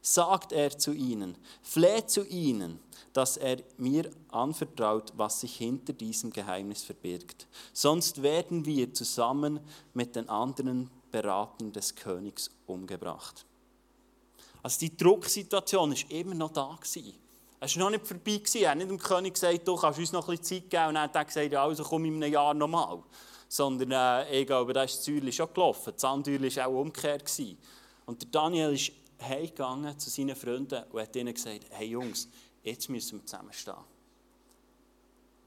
sagt 0.02 0.52
er 0.52 0.78
zu 0.78 0.94
ihnen, 0.94 1.36
fleht 1.62 2.10
zu 2.10 2.26
ihnen, 2.26 2.80
dass 3.14 3.38
er 3.38 3.58
mir 3.78 4.10
anvertraut, 4.30 5.14
was 5.18 5.42
sich 5.42 5.58
hinter 5.58 5.94
diesem 5.94 6.32
Geheimnis 6.32 6.84
verbirgt. 6.84 7.48
Sonst 7.74 8.22
werden 8.22 8.66
wir 8.66 8.94
zusammen 8.94 9.60
mit 9.94 10.16
den 10.16 10.30
anderen 10.30 10.90
Beraten 11.12 11.72
des 11.72 11.96
Königs 11.96 12.52
umgebracht. 12.68 13.46
Also 14.62 14.80
die 14.80 14.96
Drucksituation 14.96 15.92
ist 15.94 16.12
immer 16.12 16.36
noch 16.36 16.52
da 16.52 16.78
gewesen. 16.80 17.16
Es 17.62 17.76
war 17.76 17.84
noch 17.84 17.90
nicht 17.92 18.08
vorbei. 18.08 18.42
Er 18.56 18.72
hat 18.72 18.78
nicht 18.78 18.90
dem 18.90 18.98
König 18.98 19.34
gesagt, 19.34 19.68
du 19.68 19.76
kannst 19.76 20.00
uns 20.00 20.12
noch 20.12 20.28
ein 20.28 20.38
bisschen 20.38 20.62
Zeit 20.62 20.70
geben. 20.70 20.88
Und 20.90 20.94
dann 20.96 21.04
hat 21.04 21.16
er 21.16 21.26
gesagt, 21.26 21.52
ja, 21.52 21.64
also 21.64 21.84
komm 21.84 22.06
in 22.06 22.24
einem 22.24 22.32
Jahr 22.32 22.54
nochmal. 22.54 23.00
Sondern 23.48 23.92
äh, 23.92 24.42
ich 24.42 24.48
glaube, 24.48 24.72
da 24.74 24.84
ist 24.84 24.98
das 24.98 25.06
Säule 25.06 25.32
schon 25.32 25.54
gelaufen. 25.54 25.92
Das 25.94 26.02
Sandsäule 26.02 26.56
war 26.56 26.68
auch 26.68 26.82
umgekehrt. 26.82 27.24
Und 28.06 28.22
der 28.22 28.30
Daniel 28.30 28.74
ist 28.74 28.92
heimgegangen 29.22 29.98
zu 29.98 30.10
seinen 30.10 30.36
Freunden 30.36 30.84
und 30.92 31.02
hat 31.02 31.16
ihnen 31.16 31.34
gesagt, 31.34 31.66
hey 31.70 31.88
Jungs, 31.88 32.28
jetzt 32.64 32.90
müssen 32.90 33.20
wir 33.20 33.26
zusammenstehen. 33.26 33.76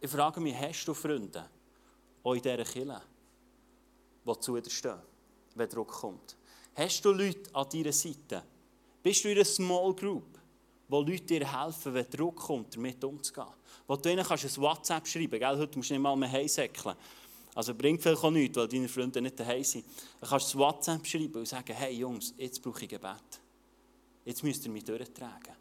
Ich 0.01 0.11
frage 0.11 0.41
mich, 0.41 0.57
hast 0.57 0.85
du 0.85 0.95
Freunde, 0.95 1.49
auch 2.23 2.35
in 2.35 2.43
dieser 2.43 2.65
Kirche, 2.65 3.03
die 4.27 4.41
zu 4.41 4.61
dir 4.61 4.71
stehen? 4.71 5.01
wenn 5.55 5.69
Druck 5.69 5.89
kommt? 5.89 6.37
Hast 6.75 7.05
du 7.05 7.13
Leute 7.13 7.55
an 7.55 7.67
deiner 7.71 7.93
Seite? 7.93 8.43
Bist 9.03 9.25
du 9.25 9.29
in 9.29 9.37
einer 9.37 9.45
Small 9.45 9.95
Group, 9.95 10.39
wo 10.89 11.01
Leute 11.01 11.23
dir 11.23 11.61
helfen, 11.61 11.95
wenn 11.95 12.09
Druck 12.09 12.37
kommt, 12.37 12.75
damit 12.75 13.03
umzugehen? 13.05 13.47
Wo 13.87 13.97
du 13.97 14.11
ihnen 14.11 14.25
kannst 14.25 14.45
ein 14.45 14.63
WhatsApp 14.63 15.07
schreiben 15.07 15.39
kannst. 15.41 15.61
Heute 15.61 15.79
musst 15.79 15.91
du 15.91 15.95
nicht 15.95 16.03
mal 16.03 16.17
mehr 16.17 16.31
heimsäckeln. 16.31 16.97
Also 17.55 17.75
bringt 17.75 18.01
vielleicht 18.03 18.25
auch 18.25 18.31
nichts, 18.31 18.57
weil 18.57 18.69
deine 18.69 18.89
Freunde 18.89 19.21
nicht 19.21 19.39
daheim 19.39 19.63
sind. 19.63 19.85
Dann 20.21 20.31
kannst 20.31 20.55
du 20.55 20.59
ein 20.59 20.61
WhatsApp 20.61 21.07
schreiben 21.07 21.37
und 21.37 21.49
sagen, 21.49 21.75
hey 21.75 21.95
Jungs, 21.95 22.33
jetzt 22.39 22.63
brauche 22.63 22.83
ich 22.85 22.89
Gebet. 22.89 23.42
Jetzt 24.25 24.43
müsst 24.43 24.65
ihr 24.65 24.71
mich 24.71 24.85
durchtragen. 24.85 25.55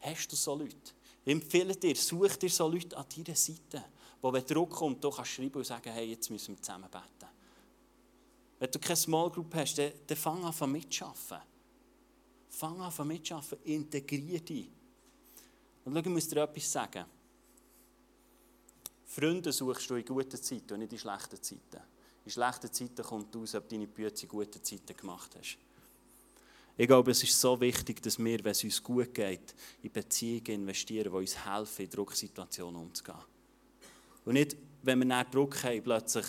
Hast 0.00 0.32
du 0.32 0.36
so 0.36 0.54
Leute? 0.54 0.92
Ich 1.24 1.32
empfehle 1.32 1.76
dir, 1.76 1.94
such 1.94 2.36
dir 2.36 2.50
so 2.50 2.66
Leute 2.66 2.96
an 2.96 3.04
deiner 3.14 3.36
Seite, 3.36 3.84
wo 4.20 4.32
wenn 4.32 4.44
Druck 4.44 4.70
kommt, 4.70 5.02
du 5.04 5.10
kannst 5.10 5.32
schreiben 5.32 5.56
und 5.56 5.66
sagen, 5.66 5.92
hey, 5.92 6.10
jetzt 6.10 6.30
müssen 6.30 6.56
wir 6.56 6.62
zusammen 6.62 6.90
beten. 6.90 7.30
Wenn 8.58 8.70
du 8.70 8.78
keine 8.78 8.96
Small 8.96 9.30
Group 9.30 9.54
hast, 9.54 9.78
dann, 9.78 9.92
dann 10.06 10.16
fang 10.16 10.44
an 10.44 10.72
mitschaffen. 10.72 11.38
Fang 12.48 12.80
an 12.80 13.06
mitschaffen, 13.06 13.58
integrier 13.64 14.40
dich. 14.40 14.68
Und 15.84 15.94
schau, 15.94 16.00
ich 16.00 16.06
muss 16.06 16.28
dir 16.28 16.42
etwas 16.42 16.70
sagen. 16.70 17.04
Freunde 19.06 19.52
suchst 19.52 19.90
du 19.90 19.96
in 19.96 20.04
guten 20.04 20.40
Zeiten 20.42 20.74
und 20.74 20.80
nicht 20.80 20.92
in 20.92 20.98
schlechten 20.98 21.42
Zeiten. 21.42 21.82
In 22.24 22.30
schlechten 22.30 22.72
Zeiten 22.72 23.02
kommt 23.02 23.34
aus, 23.34 23.54
ob 23.54 23.68
deine 23.68 23.86
Bücher 23.86 24.22
in 24.22 24.28
guten 24.28 24.62
Zeiten 24.62 24.96
gemacht 24.96 25.34
hast. 25.38 25.58
Ich 26.80 26.86
glaube, 26.86 27.10
es 27.10 27.22
ist 27.22 27.38
so 27.38 27.60
wichtig, 27.60 28.00
dass 28.00 28.18
wir, 28.18 28.42
wenn 28.42 28.52
es 28.52 28.64
uns 28.64 28.82
gut 28.82 29.12
geht, 29.12 29.54
in 29.82 29.92
Beziehungen 29.92 30.62
investieren, 30.62 31.12
die 31.12 31.18
uns 31.18 31.44
helfen, 31.44 31.84
in 31.84 31.90
Drucksituationen 31.90 32.80
umzugehen. 32.80 33.18
Und 34.24 34.32
nicht, 34.32 34.56
wenn 34.82 35.00
wir 35.00 35.04
nach 35.04 35.30
Druck 35.30 35.62
haben, 35.62 35.82
plötzlich, 35.82 36.24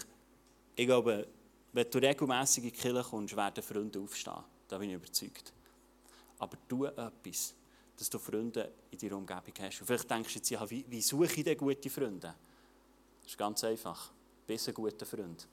ich 0.76 0.86
glaube, 0.86 1.26
wenn 1.72 1.90
du 1.90 1.98
regelmässig 2.00 2.66
in 2.66 2.70
die 2.70 2.78
Kirche 2.78 3.02
kommst, 3.10 3.34
werden 3.34 3.64
Freunde 3.64 3.98
aufstehen. 4.02 4.44
Da 4.68 4.78
bin 4.78 4.90
ich 4.90 4.98
überzeugt. 4.98 5.54
Aber 6.40 6.58
tu 6.68 6.84
etwas, 6.84 7.54
dass 7.96 8.10
du 8.10 8.20
Freunde 8.20 8.74
in 8.92 8.98
deiner 8.98 9.16
Umgebung 9.16 9.54
hast. 9.58 9.80
Und 9.80 9.88
vielleicht 9.88 10.12
denkst 10.12 10.34
du 10.34 10.40
jetzt, 10.40 10.50
ja, 10.50 10.70
wie, 10.70 10.84
wie 10.90 11.02
suche 11.02 11.34
ich 11.34 11.44
denn 11.46 11.58
gute 11.58 11.90
Freunde? 11.90 12.36
Das 13.22 13.32
ist 13.32 13.38
ganz 13.38 13.64
einfach. 13.64 14.12
Bist 14.46 14.68
ein 14.68 14.74
guter 14.74 15.06
Freund. 15.06 15.48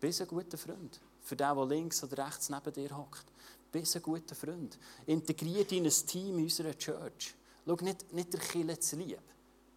Bist 0.00 0.20
ein 0.20 0.26
guter 0.26 0.58
Freund. 0.58 1.00
Für 1.20 1.36
den, 1.36 1.54
der 1.54 1.66
links 1.66 2.02
oder 2.02 2.26
rechts 2.26 2.50
neben 2.50 2.72
dir 2.72 2.96
hockt. 2.96 3.31
Bist 3.72 3.96
ein 3.96 4.02
guter 4.02 4.34
Freund. 4.34 4.78
Integriert 5.06 5.72
in 5.72 5.86
ein 5.86 6.06
Team 6.06 6.38
in 6.38 6.44
unserer 6.44 6.76
Church. 6.76 7.34
Schau, 7.66 7.74
nicht, 7.76 8.12
nicht 8.12 8.32
der 8.32 8.40
Kille 8.40 8.78
zu 8.78 8.96
lieb. 8.96 9.18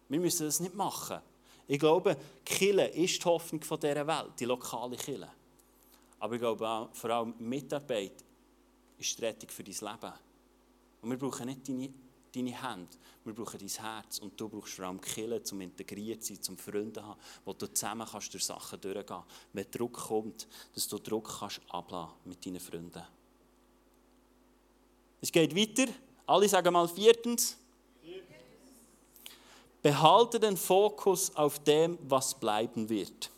Wir 0.08 0.20
müssen 0.20 0.46
das 0.46 0.60
nicht 0.60 0.74
machen. 0.74 1.18
Ich 1.66 1.78
glaube, 1.78 2.16
Kille 2.44 2.88
ist 2.88 3.18
die 3.18 3.24
Hoffnung 3.24 3.60
dieser 3.60 4.06
Welt, 4.06 4.32
die 4.38 4.44
lokale 4.44 4.96
Kille. 4.96 5.28
Aber 6.18 6.34
ich 6.34 6.40
glaube 6.40 6.68
auch, 6.68 6.94
vor 6.94 7.10
allem 7.10 7.34
Mitarbeit 7.38 8.22
ist 8.98 9.18
die 9.18 9.24
Rettung 9.24 9.48
für 9.48 9.64
dein 9.64 9.74
Leben. 9.74 10.12
Und 11.02 11.10
wir 11.10 11.18
brauchen 11.18 11.46
nicht 11.46 11.68
deine, 11.68 11.90
deine 12.34 12.62
Hände, 12.62 12.96
wir 13.24 13.34
brauchen 13.34 13.58
dein 13.58 13.68
Herz. 13.68 14.18
Und 14.18 14.40
du 14.40 14.48
brauchst 14.48 14.74
vor 14.74 14.86
allem 14.86 15.00
Kille, 15.00 15.42
um 15.50 15.60
integriert 15.60 16.22
zu 16.22 16.34
sein, 16.34 16.42
zum 16.42 16.58
Freunde 16.58 17.00
zu 17.00 17.06
haben, 17.06 17.20
wo 17.44 17.52
du 17.52 17.66
zusammen 17.66 18.06
kannst 18.10 18.32
durch 18.32 18.44
Sachen 18.44 18.80
durchgehen 18.80 19.06
kannst. 19.06 19.28
Wenn 19.52 19.70
Druck 19.70 19.94
kommt, 19.94 20.46
dass 20.74 20.86
du 20.86 20.98
Druck 20.98 21.38
kannst 21.40 21.60
ablassen 21.68 22.14
mit 22.24 22.44
deinen 22.44 22.60
Freunden. 22.60 23.02
Es 25.20 25.32
geht 25.32 25.54
weiter. 25.56 25.90
Alle 26.26 26.48
sagen 26.48 26.72
mal 26.72 26.88
viertens. 26.88 27.56
Behalte 29.82 30.40
den 30.40 30.56
Fokus 30.56 31.34
auf 31.36 31.60
dem, 31.60 31.98
was 32.02 32.34
bleiben 32.34 32.88
wird. 32.88 33.30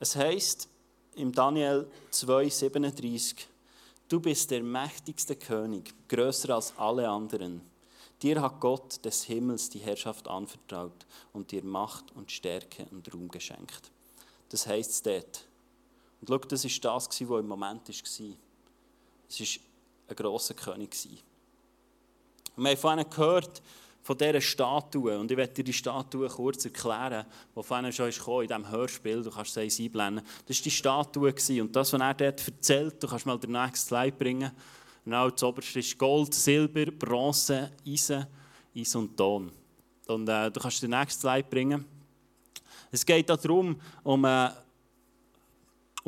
Es 0.00 0.16
heißt 0.16 0.68
im 1.16 1.32
Daniel 1.32 1.90
2,37, 2.12 3.46
du 4.08 4.20
bist 4.20 4.50
der 4.50 4.62
mächtigste 4.62 5.34
König, 5.36 5.92
größer 6.08 6.54
als 6.54 6.72
alle 6.76 7.08
anderen. 7.08 7.60
Dir 8.22 8.40
hat 8.40 8.60
Gott 8.60 9.04
des 9.04 9.24
Himmels 9.24 9.70
die 9.70 9.78
Herrschaft 9.78 10.26
anvertraut 10.26 11.06
und 11.32 11.50
dir 11.52 11.64
Macht 11.64 12.12
und 12.16 12.32
Stärke 12.32 12.86
und 12.90 13.12
Ruhm 13.12 13.28
geschenkt. 13.28 13.90
Das 14.48 14.66
heißt 14.66 15.06
dort. 15.06 15.44
Und 16.20 16.28
schau, 16.28 16.38
das 16.38 16.64
war 16.64 16.70
das, 16.94 17.08
was 17.08 17.20
im 17.20 17.48
Moment 17.48 17.88
war. 17.88 17.94
Es 19.28 19.40
war 19.40 19.46
ein 20.08 20.16
grosser 20.16 20.54
König. 20.54 20.96
Und 22.56 22.64
wir 22.64 22.70
haben 22.70 22.76
vorhin 22.78 23.10
gehört 23.10 23.62
von 24.02 24.16
dieser 24.16 24.40
Statue, 24.40 25.18
und 25.18 25.30
ich 25.30 25.36
werde 25.36 25.52
dir 25.52 25.64
die 25.64 25.72
Statue 25.72 26.28
kurz 26.28 26.64
erklären, 26.64 27.26
die 27.54 27.62
vorhin 27.62 27.92
schon 27.92 28.08
ist 28.08 28.26
in 28.26 28.40
diesem 28.40 28.70
Hörspiel, 28.70 29.22
du 29.22 29.30
kannst 29.30 29.56
es 29.56 29.78
einblenden. 29.78 30.24
Das 30.46 30.58
war 30.58 30.64
die 30.64 30.70
Statue, 30.70 31.34
und 31.60 31.76
das, 31.76 31.92
was 31.92 32.00
er 32.00 32.14
dort 32.14 32.48
erzählt, 32.48 33.02
du 33.02 33.06
kannst 33.06 33.26
mal 33.26 33.38
den 33.38 33.52
nächsten 33.52 33.88
Slide 33.88 34.16
bringen, 34.16 34.50
Genau, 35.08 35.30
das 35.30 35.42
oberste 35.42 35.78
ist 35.78 35.96
Gold, 35.96 36.34
Silber, 36.34 36.84
Bronze, 36.90 37.70
Eisen, 37.86 38.26
Eisen 38.76 38.98
und 38.98 39.16
Ton. 39.16 39.50
Und 40.06 40.28
äh, 40.28 40.50
du 40.50 40.60
kannst 40.60 40.82
den 40.82 40.90
nächsten 40.90 41.22
Slide 41.22 41.48
bringen. 41.48 41.82
Es 42.90 43.06
geht 43.06 43.30
darum, 43.30 43.80
um, 44.02 44.22
äh, 44.26 44.50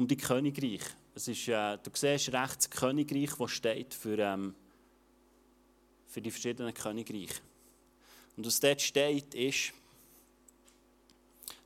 um 0.01 0.09
die 0.09 0.17
Königreich. 0.17 0.81
Es 1.15 1.29
ist, 1.29 1.47
äh, 1.49 1.77
du 1.77 1.91
siehst 1.93 2.33
rechts 2.33 2.69
das 2.69 2.71
Königreich, 2.71 3.35
das 3.39 3.51
steht 3.51 3.93
für, 3.93 4.19
ähm, 4.19 4.55
für 6.07 6.23
die 6.23 6.31
verschiedenen 6.31 6.73
Königreiche. 6.73 7.41
Und 8.35 8.47
was 8.47 8.61
dort 8.61 8.81
steht, 8.81 9.35
ist, 9.35 9.75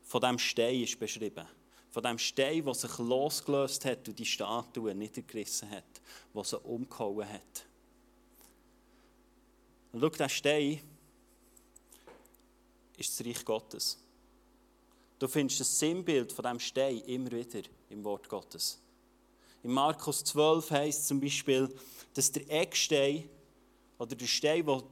von 0.03 0.21
diesem 0.21 0.39
Stein 0.41 0.83
ist 0.83 0.99
beschrieben. 0.99 1.47
Von 1.91 2.03
dem 2.03 2.19
Stein, 2.19 2.65
der 2.65 2.75
sich 2.75 2.99
losgelöst 2.99 3.85
hat 3.85 4.09
und 4.09 4.19
die 4.19 4.27
Statue 4.27 4.93
niedergerissen 4.97 5.71
hat, 5.71 5.85
der 6.35 6.45
sie 6.45 6.59
umgehauen 6.59 7.29
hat. 7.29 7.67
Und 9.93 10.01
schau, 10.01 10.09
dieser 10.09 10.29
Stein 10.29 10.81
ist 12.97 13.21
das 13.21 13.25
Reich 13.25 13.45
Gottes. 13.45 14.04
Du 15.25 15.29
findest 15.29 15.61
das 15.61 15.79
Sinnbild 15.79 16.31
von 16.33 16.43
diesem 16.43 16.61
Stein 16.61 16.99
immer 17.07 17.33
wieder 17.33 17.63
im 17.89 18.05
Wort 18.05 18.29
Gottes. 18.29 18.79
In 19.63 19.73
Markus 19.73 20.23
12 20.23 20.71
heißt 20.71 21.09
zum 21.09 21.19
Beispiel, 21.19 21.75
dass 22.13 22.31
der 22.31 22.43
Eckstein 22.51 23.27
oder 23.99 24.15
der 24.15 24.27
Stein, 24.27 24.67
den 24.67 24.83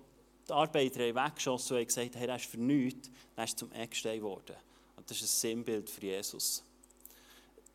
die 0.49 0.53
Arbeiter 0.55 1.01
weggeschossen 1.01 1.77
haben 1.77 1.87
gesagt 1.87 2.17
haben, 2.17 2.29
er 2.31 2.37
ist 2.37 2.47
für 2.47 2.57
nichts, 2.57 3.11
er 3.37 3.45
ist 3.45 3.59
zum 3.59 3.71
Eckstein 3.73 4.21
geworden. 4.21 4.57
Und 4.97 5.11
das 5.11 5.19
ist 5.19 5.35
ein 5.35 5.51
Sinnbild 5.51 5.91
für 5.91 6.01
Jesus. 6.01 6.65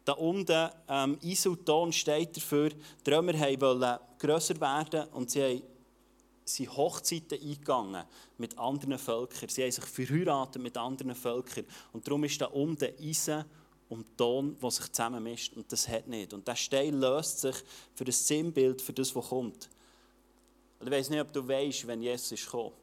Da 0.03 0.13
unten, 0.13 0.71
ähm, 0.87 1.19
Isoton 1.21 1.93
steht 1.93 2.37
dafür, 2.37 2.71
die 3.05 3.11
Römer 3.11 3.33
wollten 3.33 3.99
grösser 4.17 4.59
werden 4.59 5.07
und 5.09 5.29
sie 5.29 5.61
sind 6.49 6.75
Hochzeiten 6.75 7.39
eingegangen 7.41 8.05
mit 8.37 8.57
anderen 8.57 8.97
Völkern. 8.97 9.49
Sie 9.49 9.63
haben 9.63 9.71
sich 9.71 9.83
verheiratet 9.83 10.61
mit 10.61 10.77
anderen 10.77 11.15
Völkern. 11.15 11.65
Und 11.93 12.07
darum 12.07 12.23
ist 12.23 12.39
da 12.39 12.45
unten 12.45 12.93
Eisen 12.99 13.45
und 13.89 14.17
Ton, 14.17 14.57
die 14.61 14.71
sich 14.71 14.91
zusammenmischt. 14.91 15.53
Und 15.55 15.71
das 15.71 15.87
hat 15.87 16.07
nicht. 16.07 16.33
Und 16.33 16.47
der 16.47 16.55
Stein 16.55 16.99
löst 16.99 17.39
sich 17.41 17.55
für 17.95 18.05
das 18.05 18.25
Sinnbild, 18.27 18.81
für 18.81 18.93
das, 18.93 19.15
was 19.15 19.29
kommt. 19.29 19.69
Und 20.79 20.87
ich 20.87 20.91
weiß 20.91 21.09
nicht, 21.09 21.21
ob 21.21 21.31
du 21.33 21.47
weißt, 21.47 21.87
wenn 21.87 22.01
Jesus 22.01 22.33
ist 22.33 22.45
gekommen. 22.45 22.73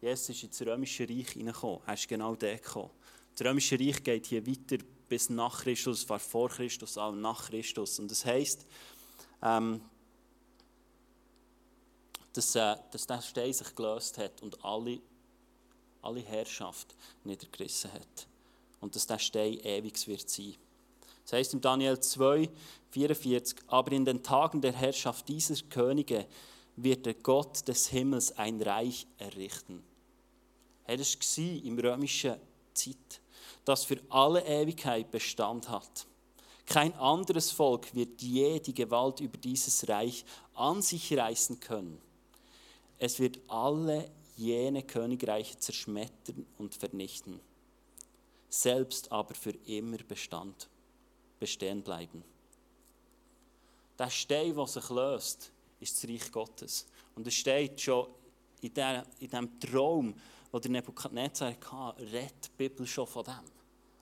Jesus 0.00 0.30
ist 0.30 0.42
ins 0.42 0.62
Römische 0.62 1.08
Reich 1.08 1.30
hineingekommen. 1.30 1.80
Er 1.86 1.94
ist 1.94 2.08
genau 2.08 2.34
der 2.34 2.58
gekommen. 2.58 2.90
Das 3.36 3.46
Römische 3.46 3.78
Reich 3.78 4.02
geht 4.02 4.26
hier 4.26 4.46
weiter 4.46 4.78
bis 5.08 5.28
nach 5.30 5.62
Christus, 5.62 6.08
war 6.08 6.18
vor 6.18 6.48
Christus, 6.48 6.96
auch 6.98 7.12
nach 7.12 7.48
Christus. 7.48 7.98
Und 7.98 8.10
das 8.10 8.24
heisst, 8.24 8.66
ähm, 9.42 9.80
dass, 12.32 12.54
äh, 12.54 12.76
dass 12.90 13.06
der 13.06 13.22
Stein 13.22 13.52
sich 13.52 13.74
gelöst 13.74 14.18
hat 14.18 14.42
und 14.42 14.62
alle, 14.64 15.00
alle 16.00 16.20
Herrschaft 16.20 16.94
niedergerissen 17.24 17.92
hat. 17.92 18.26
Und 18.80 18.94
dass 18.96 19.06
der 19.06 19.18
Stein 19.18 19.58
ewig 19.60 20.06
wird 20.06 20.28
sein. 20.28 20.56
Das 21.24 21.34
heißt 21.34 21.54
im 21.54 21.60
Daniel 21.60 22.00
2, 22.00 22.48
44, 22.90 23.58
aber 23.68 23.92
in 23.92 24.04
den 24.04 24.22
Tagen 24.22 24.60
der 24.60 24.72
Herrschaft 24.72 25.28
dieser 25.28 25.54
Könige 25.70 26.26
wird 26.76 27.06
der 27.06 27.14
Gott 27.14 27.66
des 27.68 27.88
Himmels 27.88 28.36
ein 28.36 28.60
Reich 28.60 29.06
errichten. 29.18 29.84
Hey, 30.84 30.96
das 30.96 31.16
war 31.16 31.64
im 31.64 31.78
römischen 31.78 32.36
Zeit 32.74 33.22
das 33.64 33.84
für 33.84 33.98
alle 34.08 34.44
Ewigkeit 34.44 35.10
Bestand 35.10 35.68
hat. 35.68 36.06
Kein 36.66 36.94
anderes 36.94 37.50
Volk 37.50 37.94
wird 37.94 38.22
je 38.22 38.58
die 38.60 38.74
Gewalt 38.74 39.20
über 39.20 39.36
dieses 39.36 39.88
Reich 39.88 40.24
an 40.54 40.80
sich 40.80 41.16
reißen 41.16 41.60
können. 41.60 42.00
Es 43.02 43.18
wird 43.18 43.40
alle 43.48 44.08
jene 44.36 44.84
Königreiche 44.84 45.58
zerschmettern 45.58 46.46
und 46.58 46.72
vernichten, 46.72 47.40
selbst 48.48 49.10
aber 49.10 49.34
für 49.34 49.50
immer 49.66 49.96
Bestand, 50.06 50.68
bestehen 51.40 51.82
bleiben. 51.82 52.22
Der 53.98 54.08
Stein, 54.08 54.54
der 54.54 54.66
sich 54.68 54.88
löst, 54.88 55.50
ist 55.80 55.96
das 55.96 56.08
Reich 56.08 56.30
Gottes. 56.30 56.86
Und 57.16 57.26
es 57.26 57.34
steht 57.34 57.80
schon 57.80 58.06
in, 58.60 58.70
diesem 59.20 59.58
Traum, 59.58 60.14
wo 60.52 60.60
der 60.60 60.70
Nebuchadnezzar 60.70 61.48
hatte, 61.48 62.00
redet 62.12 62.44
die 62.44 62.50
Bibel 62.56 62.86
schon 62.86 63.08
von 63.08 63.24
dem. 63.24 63.50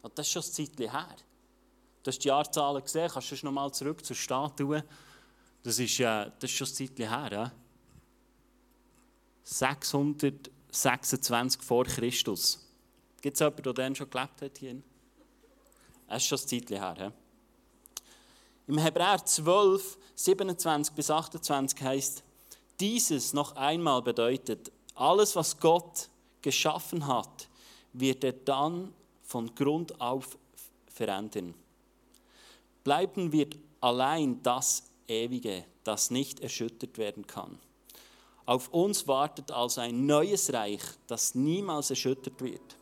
Und 0.02 0.18
das 0.18 0.26
ist 0.26 0.32
schon 0.34 0.42
ein 0.42 0.52
Zeitchen 0.52 0.90
her. 0.90 1.16
Du 2.02 2.08
hast 2.10 2.18
die 2.18 2.28
Jahrzahlen 2.28 2.82
gesehen, 2.82 3.08
kannst 3.10 3.32
du 3.32 3.46
noch 3.46 3.52
mal 3.52 3.72
zurück 3.72 4.04
zur 4.04 4.14
Statue. 4.14 4.84
Das 5.62 5.78
ist, 5.78 6.00
äh, 6.00 6.30
das 6.38 6.50
ist 6.50 6.50
schon 6.50 6.66
ein 6.66 6.74
Zeitchen 6.74 7.08
her. 7.08 7.28
Ja? 7.32 7.52
626 9.42 11.62
vor 11.62 11.84
Christus. 11.84 12.66
Gibt 13.20 13.34
es 13.34 13.40
jemanden, 13.40 13.62
der 13.62 13.72
dann 13.72 13.94
schon 13.94 14.10
gelebt 14.10 14.42
hat 14.42 14.58
hier? 14.58 14.82
Das 16.06 16.22
ist 16.22 16.28
schon 16.28 16.38
ein 16.38 16.48
Zeitchen 16.48 16.78
her. 16.78 16.94
Ja? 16.98 17.12
Im 18.66 18.78
Hebräer 18.78 19.24
12, 19.24 19.98
27 20.14 20.94
bis 20.94 21.10
28 21.10 21.82
heißt, 21.82 22.22
dieses 22.78 23.32
noch 23.32 23.56
einmal 23.56 24.02
bedeutet, 24.02 24.70
alles, 24.94 25.34
was 25.36 25.58
Gott 25.58 26.10
geschaffen 26.42 27.06
hat, 27.06 27.48
wird 27.92 28.24
er 28.24 28.32
dann 28.32 28.92
von 29.22 29.54
Grund 29.54 30.00
auf 30.00 30.38
verändern. 30.88 31.54
Bleiben 32.84 33.32
wird 33.32 33.56
allein 33.80 34.42
das 34.42 34.84
Ewige, 35.08 35.64
das 35.84 36.10
nicht 36.10 36.40
erschüttert 36.40 36.98
werden 36.98 37.26
kann. 37.26 37.58
Auf 38.50 38.66
uns 38.70 39.06
wartet 39.06 39.52
also 39.52 39.80
ein 39.80 40.06
neues 40.06 40.52
Reich, 40.52 40.82
das 41.06 41.36
niemals 41.36 41.90
erschüttert 41.90 42.42
wird. 42.42 42.76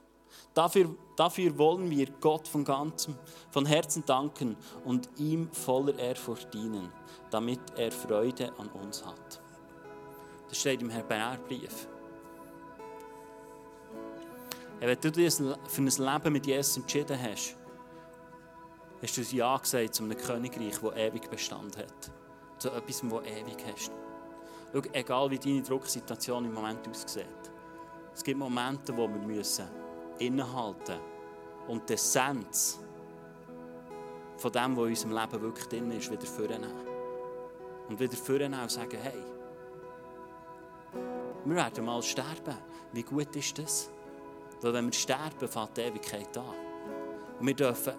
Dafür, 0.55 0.97
dafür 1.15 1.59
wollen 1.59 1.91
wir 1.91 2.07
Gott 2.23 2.49
von 2.49 2.65
ganzem, 2.65 3.15
von 3.51 3.67
Herzen 3.67 4.03
danken 4.07 4.57
und 4.87 5.11
ihm 5.19 5.53
voller 5.53 5.95
Ehrfurcht 5.99 6.55
dienen, 6.55 6.91
damit 7.29 7.61
er 7.77 7.93
Freude 7.93 8.51
an 8.59 8.69
uns 8.69 9.05
hat. 9.05 9.43
Das 10.49 10.59
steht 10.59 10.81
im 10.81 10.89
Hebräerbrief. 10.89 11.87
Wenn 14.81 14.99
du 14.99 15.13
dich 15.13 15.35
für 15.35 15.83
ein 15.83 15.87
Leben 15.87 16.33
mit 16.33 16.47
Jesus 16.47 16.79
entschieden 16.79 17.19
hast, 17.21 17.57
hast 19.03 19.17
du 19.19 19.37
Ja 19.37 19.59
gesagt 19.59 19.97
zu 19.97 20.03
einem 20.03 20.17
Königreich, 20.17 20.79
das 20.79 20.97
ewig 20.97 21.29
Bestand 21.29 21.77
hat. 21.77 22.11
Zu 22.57 22.71
etwas, 22.71 23.03
das 23.03 23.27
ewig 23.27 23.63
hast. 23.71 23.93
Schau, 24.73 24.83
egal 24.93 25.31
wie 25.31 25.39
deine 25.39 25.63
Drucksituation 25.63 26.45
im 26.45 26.53
Moment 26.53 26.87
aussieht, 26.89 27.25
es 28.15 28.23
gibt 28.23 28.39
Momente, 28.39 28.97
wo 28.97 29.09
wir 29.09 29.21
müssen 29.21 29.67
innehalten 30.19 30.99
und 31.69 31.89
die 31.89 31.95
Essenz 31.95 32.81
von 34.37 34.53
dem, 34.53 34.77
was 34.77 34.85
in 34.85 34.91
unserem 34.91 35.13
Leben 35.13 35.43
wirklich 35.43 35.67
drin 35.67 35.91
ist, 35.93 36.11
wieder 36.11 36.27
vornehmen. 36.27 36.73
Und 37.89 37.99
wieder 37.99 38.17
vornehmen 38.17 38.61
und 38.61 38.71
sagen, 38.71 38.99
hey, 39.01 39.23
wir 41.45 41.57
werden 41.57 41.85
mal 41.85 42.03
sterben. 42.03 42.57
Wie 42.93 43.03
gut 43.03 43.35
ist 43.37 43.59
das? 43.59 43.91
Weil 44.61 44.75
wenn 44.75 44.87
wir 44.87 44.93
sterben, 44.93 45.49
fängt 45.49 45.77
die 45.77 45.83
Ewigkeit 45.83 46.37
an. 46.37 46.55
Und 47.39 47.47
wir 47.47 47.55
dürfen 47.55 47.95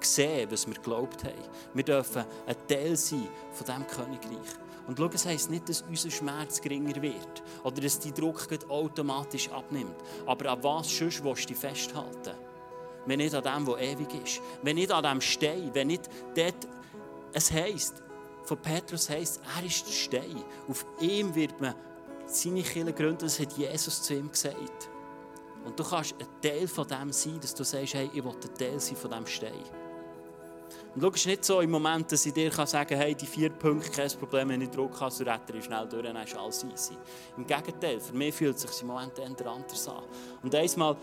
sehen, 0.00 0.50
was 0.50 0.66
wir 0.66 0.74
geglaubt 0.74 1.24
haben. 1.24 1.34
Wir 1.74 1.84
dürfen 1.84 2.24
ein 2.46 2.56
Teil 2.68 2.96
sein 2.96 3.28
von 3.52 3.66
diesem 3.66 3.86
Königreich. 3.86 4.63
Und 4.86 4.98
schau, 4.98 5.06
es 5.06 5.24
heisst 5.26 5.50
nicht, 5.50 5.68
dass 5.68 5.82
unser 5.82 6.10
Schmerz 6.10 6.60
geringer 6.60 7.00
wird 7.00 7.42
oder 7.62 7.80
dass 7.80 7.98
die 7.98 8.12
Druck 8.12 8.46
automatisch 8.68 9.48
abnimmt. 9.50 9.96
Aber 10.26 10.50
an 10.50 10.62
was 10.62 10.94
sonst 10.94 11.24
willst 11.24 11.44
du 11.44 11.48
dich 11.48 11.56
festhalten? 11.56 12.34
Wenn 13.06 13.18
nicht 13.18 13.34
an 13.34 13.42
dem, 13.42 13.66
was 13.66 13.80
ewig 13.80 14.08
ist. 14.22 14.40
Wenn 14.62 14.76
nicht 14.76 14.90
an 14.90 15.04
dem 15.04 15.20
Stein. 15.20 15.70
Wenn 15.72 15.88
nicht 15.88 16.08
dort, 16.34 16.68
es 17.32 17.50
heisst, 17.50 18.02
von 18.44 18.58
Petrus 18.58 19.08
heisst, 19.08 19.40
er 19.56 19.64
ist 19.64 19.86
der 19.86 19.92
Stein. 19.92 20.44
Auf 20.68 20.84
ihm 21.00 21.34
wird 21.34 21.60
man 21.60 21.74
seine 22.26 22.62
Kirche 22.62 22.92
gründen, 22.92 23.20
das 23.20 23.40
hat 23.40 23.52
Jesus 23.52 24.02
zu 24.02 24.14
ihm 24.14 24.30
gesagt. 24.30 24.90
Und 25.64 25.78
du 25.78 25.84
kannst 25.84 26.14
ein 26.20 26.26
Teil 26.42 26.68
von 26.68 26.86
dem 26.86 27.12
sein, 27.12 27.40
dass 27.40 27.54
du 27.54 27.64
sagst, 27.64 27.94
hey, 27.94 28.10
ich 28.12 28.22
will 28.22 28.32
ein 28.32 28.54
Teil 28.54 28.80
sein 28.80 28.96
von 28.96 29.10
diesem 29.10 29.26
Stein. 29.26 29.83
Und 30.94 31.02
schau, 31.02 31.08
es 31.08 31.16
ist 31.16 31.26
nicht 31.26 31.44
so 31.44 31.60
im 31.60 31.70
Moment, 31.70 32.10
dass 32.12 32.24
ich 32.24 32.32
dir 32.32 32.50
sagen 32.50 32.88
kann, 32.88 32.98
hey, 32.98 33.14
die 33.14 33.26
vier 33.26 33.50
Punkte, 33.50 33.90
kein 33.90 34.10
Problem, 34.10 34.48
wenn 34.50 34.60
ich 34.60 34.70
Druck 34.70 35.00
habe, 35.00 35.10
so 35.10 35.24
rette 35.24 35.56
ich 35.56 35.64
schnell 35.64 35.86
durch, 35.88 36.04
dann 36.04 36.16
ist 36.16 36.36
alles 36.36 36.64
easy. 36.64 36.96
Im 37.36 37.46
Gegenteil, 37.46 38.00
für 38.00 38.14
mich 38.14 38.34
fühlt 38.34 38.56
es 38.56 38.62
sich 38.62 38.82
im 38.82 38.88
Moment 38.88 39.18
eher 39.18 39.26
anders 39.26 39.88
an. 39.88 40.04
Und 40.42 40.54
einmal 40.54 40.96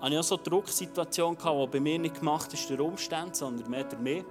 hatte 0.00 0.12
ich 0.12 0.18
auch 0.18 0.22
so 0.22 0.34
eine 0.34 0.44
Drucksituation, 0.44 1.36
die 1.36 1.66
bei 1.66 1.80
mir 1.80 1.98
nicht 1.98 2.18
gemacht 2.18 2.52
ist 2.52 2.68
der 2.68 2.80
Umstand, 2.80 3.36
sondern 3.36 3.70
mehr 3.70 3.84
der 3.84 3.98
mehr. 3.98 4.24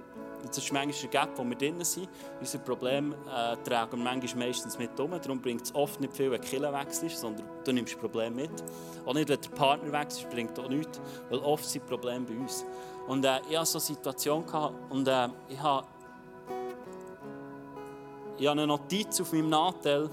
Das 0.46 0.58
ist 0.58 0.72
manchmal 0.72 1.04
ein 1.04 1.10
Gap, 1.10 1.30
wo 1.36 1.44
wir 1.44 1.56
drin 1.56 1.82
sind. 1.84 2.08
Unser 2.38 2.58
Problem 2.58 3.12
äh, 3.12 3.56
tragen 3.64 3.98
wir 3.98 4.04
manchmal 4.04 4.46
meistens 4.46 4.78
mit 4.78 4.98
um. 4.98 5.10
Darum 5.10 5.40
bringt 5.40 5.62
es 5.62 5.74
oft 5.74 6.00
nicht 6.00 6.16
viel, 6.16 6.30
wenn 6.30 6.40
du 6.40 6.46
Kille 6.46 6.72
wechselst, 6.72 7.18
sondern 7.18 7.44
du 7.64 7.72
nimmst 7.72 7.94
das 7.94 8.00
Problem 8.00 8.36
mit. 8.36 8.50
Auch 9.04 9.14
nicht, 9.14 9.28
wenn 9.28 9.40
der 9.40 9.48
Partner 9.50 9.92
wechselt, 9.92 10.30
bringt 10.30 10.58
auch 10.58 10.68
nichts, 10.68 11.00
weil 11.28 11.38
oft 11.40 11.64
sind 11.64 11.86
Probleme 11.86 12.24
bei 12.24 12.36
uns. 12.36 12.64
Und 13.06 13.24
äh, 13.24 13.40
ich 13.48 13.56
hatte 13.56 13.66
so 13.66 13.78
eine 13.78 13.84
Situation 13.84 14.46
gehabt, 14.46 14.74
und 14.90 15.08
äh, 15.08 15.28
ich 15.48 15.60
habe 15.60 15.86
ich 18.38 18.48
eine 18.48 18.66
Notiz 18.66 19.20
auf 19.20 19.32
meinem 19.32 19.48
Nachteil, 19.48 20.08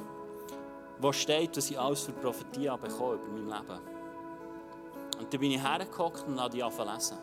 wo 1.00 1.12
steht, 1.12 1.56
dass 1.56 1.70
ich 1.70 1.80
alles 1.80 2.02
für 2.02 2.12
Prophetie 2.14 2.70
habe 2.70 2.88
bekommen 2.88 3.20
über 3.20 3.28
mein 3.32 3.46
Leben. 3.46 3.82
Und 5.20 5.32
dann 5.32 5.40
bin 5.40 5.52
ich 5.52 5.62
hergekommen 5.62 6.24
und 6.26 6.40
habe 6.40 6.50
die 6.50 6.64
angefangen 6.64 6.96
lesen. 6.96 7.18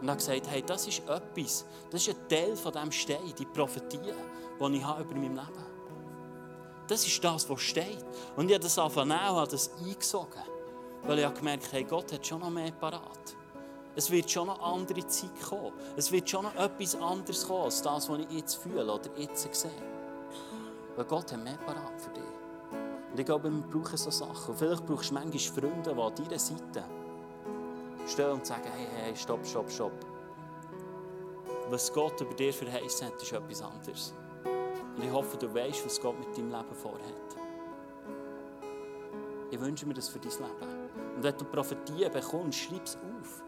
Und 0.00 0.08
habe 0.08 0.18
gesagt, 0.18 0.46
hey, 0.50 0.62
das 0.62 0.86
ist 0.86 1.00
etwas, 1.08 1.64
das 1.90 2.06
ist 2.06 2.16
ein 2.16 2.28
Teil 2.28 2.56
von 2.56 2.72
diesem 2.72 2.92
Stein, 2.92 3.34
die 3.38 3.46
Prophetie, 3.46 3.98
die 3.98 4.76
ich 4.76 4.84
habe 4.84 5.02
über 5.02 5.14
mein 5.14 5.34
Leben. 5.34 5.76
Das 6.86 7.06
ist 7.06 7.22
das, 7.24 7.48
was 7.48 7.60
steht. 7.60 8.04
Und 8.36 8.48
ich 8.48 8.54
habe 8.54 8.62
das 8.62 8.78
angefangen 8.78 9.10
und 9.10 9.18
habe 9.18 9.50
das 9.50 9.70
eingesogen. 9.78 10.42
Weil 11.02 11.18
ich 11.18 11.24
habe 11.24 11.34
gemerkt, 11.36 11.72
hey, 11.72 11.84
Gott 11.84 12.12
hat 12.12 12.26
schon 12.26 12.40
noch 12.40 12.50
mehr 12.50 12.70
parat. 12.72 13.36
Es 13.94 14.10
wird 14.10 14.30
schon 14.30 14.46
noch 14.48 14.60
andere 14.60 15.06
Zeit 15.06 15.40
kommen. 15.48 15.72
Es 15.96 16.12
wird 16.12 16.28
schon 16.28 16.44
noch 16.44 16.54
etwas 16.54 16.94
anderes 16.96 17.46
kommen, 17.46 17.64
als 17.64 17.80
das, 17.80 18.08
was 18.08 18.18
ich 18.18 18.30
jetzt 18.30 18.54
fühle 18.56 18.92
oder 18.92 19.10
jetzt 19.16 19.54
sehe. 19.54 19.70
Weil 20.94 21.04
Gott 21.06 21.32
hat 21.32 21.42
mehr 21.42 21.56
parat 21.64 22.00
für 22.00 22.10
dich. 22.10 22.22
Und 23.10 23.18
ich 23.18 23.24
glaube, 23.24 23.50
wir 23.50 23.62
brauchen 23.62 23.96
so 23.96 24.10
Sachen. 24.10 24.50
Und 24.50 24.58
vielleicht 24.58 24.84
brauchst 24.84 25.10
du 25.10 25.14
manchmal 25.14 25.38
Freunde, 25.38 25.94
die 25.94 26.00
an 26.00 26.14
deiner 26.14 26.38
Seite 26.38 26.84
stehen 28.06 28.30
und 28.30 28.46
sagen, 28.46 28.70
hey, 28.74 28.86
hey, 29.02 29.16
stopp, 29.16 29.46
stopp, 29.46 29.70
stopp. 29.70 29.92
Was 31.68 31.92
Gott 31.92 32.20
über 32.20 32.34
dir 32.34 32.52
verheißen 32.52 33.08
hat, 33.08 33.20
ist 33.20 33.32
etwas 33.32 33.62
anderes. 33.62 34.14
Und 34.96 35.04
ich 35.04 35.10
hoffe, 35.10 35.36
du 35.36 35.52
weißt, 35.52 35.84
was 35.84 36.00
Gott 36.00 36.18
mit 36.18 36.36
deinem 36.36 36.50
Leben 36.50 36.74
vorhat. 36.74 37.00
Ich 39.50 39.60
wünsche 39.60 39.86
mir 39.86 39.94
das 39.94 40.08
für 40.08 40.18
dein 40.18 40.30
Leben. 40.30 40.90
Und 41.16 41.22
wenn 41.22 41.36
du 41.36 41.44
Prophetien 41.44 42.12
bekommst, 42.12 42.58
schreib 42.58 42.84
es 42.84 42.96
auf. 42.96 43.42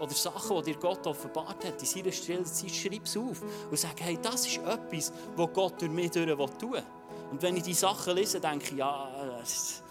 Oder 0.00 0.12
Sachen, 0.12 0.62
die 0.62 0.72
dir 0.72 0.78
Gott 0.78 1.06
offenbart 1.06 1.64
hat, 1.64 1.80
in 1.80 1.86
seiner 1.86 2.12
stille 2.12 2.44
Zeit, 2.44 2.70
schreib 2.70 3.04
es 3.04 3.16
auf. 3.16 3.42
Und 3.70 3.78
sag, 3.78 4.00
hey, 4.00 4.18
das 4.20 4.46
ist 4.46 4.58
etwas, 4.58 5.12
was 5.36 5.52
Gott 5.52 5.80
durch 5.80 5.90
mich 5.90 6.12
tun 6.12 6.26
will. 6.26 6.82
Und 7.30 7.42
wenn 7.42 7.56
ich 7.56 7.64
diese 7.64 7.80
Sachen 7.80 8.14
lese, 8.14 8.40
denke 8.40 8.70
ich, 8.70 8.78
ja, 8.78 9.08
ist 9.42 9.82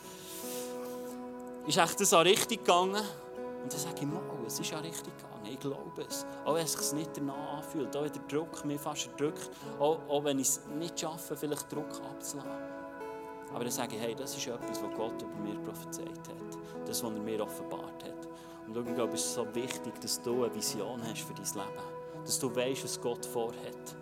echt 1.77 1.99
das 1.99 2.13
auch 2.13 2.23
richtig 2.23 2.63
gegangen? 2.63 3.03
Und 3.67 3.73
dann 3.73 3.81
sage 3.81 3.95
ich, 3.99 4.07
mal, 4.07 4.21
es 4.45 4.61
ist 4.61 4.71
ja 4.71 4.79
richtig 4.79 5.13
gegangen, 5.17 5.45
ich 5.45 5.59
glaube 5.59 6.01
es. 6.07 6.25
Auch 6.45 6.55
wenn 6.55 6.63
es 6.63 6.71
sich 6.71 6.93
nicht 6.93 7.17
danach 7.17 7.57
anfühlt, 7.57 7.93
auch 7.97 8.03
wenn 8.03 8.13
der 8.13 8.21
Druck 8.21 8.63
mich 8.63 8.79
fast 8.79 9.07
erdrückt, 9.07 9.49
auch, 9.77 9.99
auch 10.07 10.23
wenn 10.23 10.39
ich 10.39 10.47
es 10.47 10.61
nicht 10.79 10.97
schaffe, 10.97 11.35
vielleicht 11.35 11.69
Druck 11.69 11.89
abzulassen. 12.09 12.49
Aber 13.53 13.65
dann 13.65 13.71
sage 13.71 13.97
ich, 13.97 14.01
hey, 14.01 14.15
das 14.15 14.37
ist 14.37 14.47
etwas, 14.47 14.81
was 14.81 14.95
Gott 14.95 15.21
über 15.21 15.35
mir 15.35 15.59
prophezeit 15.59 16.07
hat. 16.07 16.87
Das, 16.87 17.03
was 17.03 17.11
er 17.11 17.19
mir 17.19 17.43
offenbart 17.43 18.05
hat. 18.05 18.25
Und 18.67 18.73
schau, 18.73 18.81
ich 18.83 18.95
glaube, 18.95 19.13
es 19.15 19.25
ist 19.25 19.33
so 19.33 19.45
wichtig, 19.53 19.99
dass 19.99 20.21
du 20.21 20.45
eine 20.45 20.55
Vision 20.55 21.01
hast 21.03 21.23
für 21.23 21.33
dein 21.33 21.43
Leben. 21.43 22.23
Dass 22.23 22.39
du 22.39 22.55
weißt, 22.55 22.85
was 22.85 23.01
Gott 23.01 23.25
vorhat. 23.25 23.97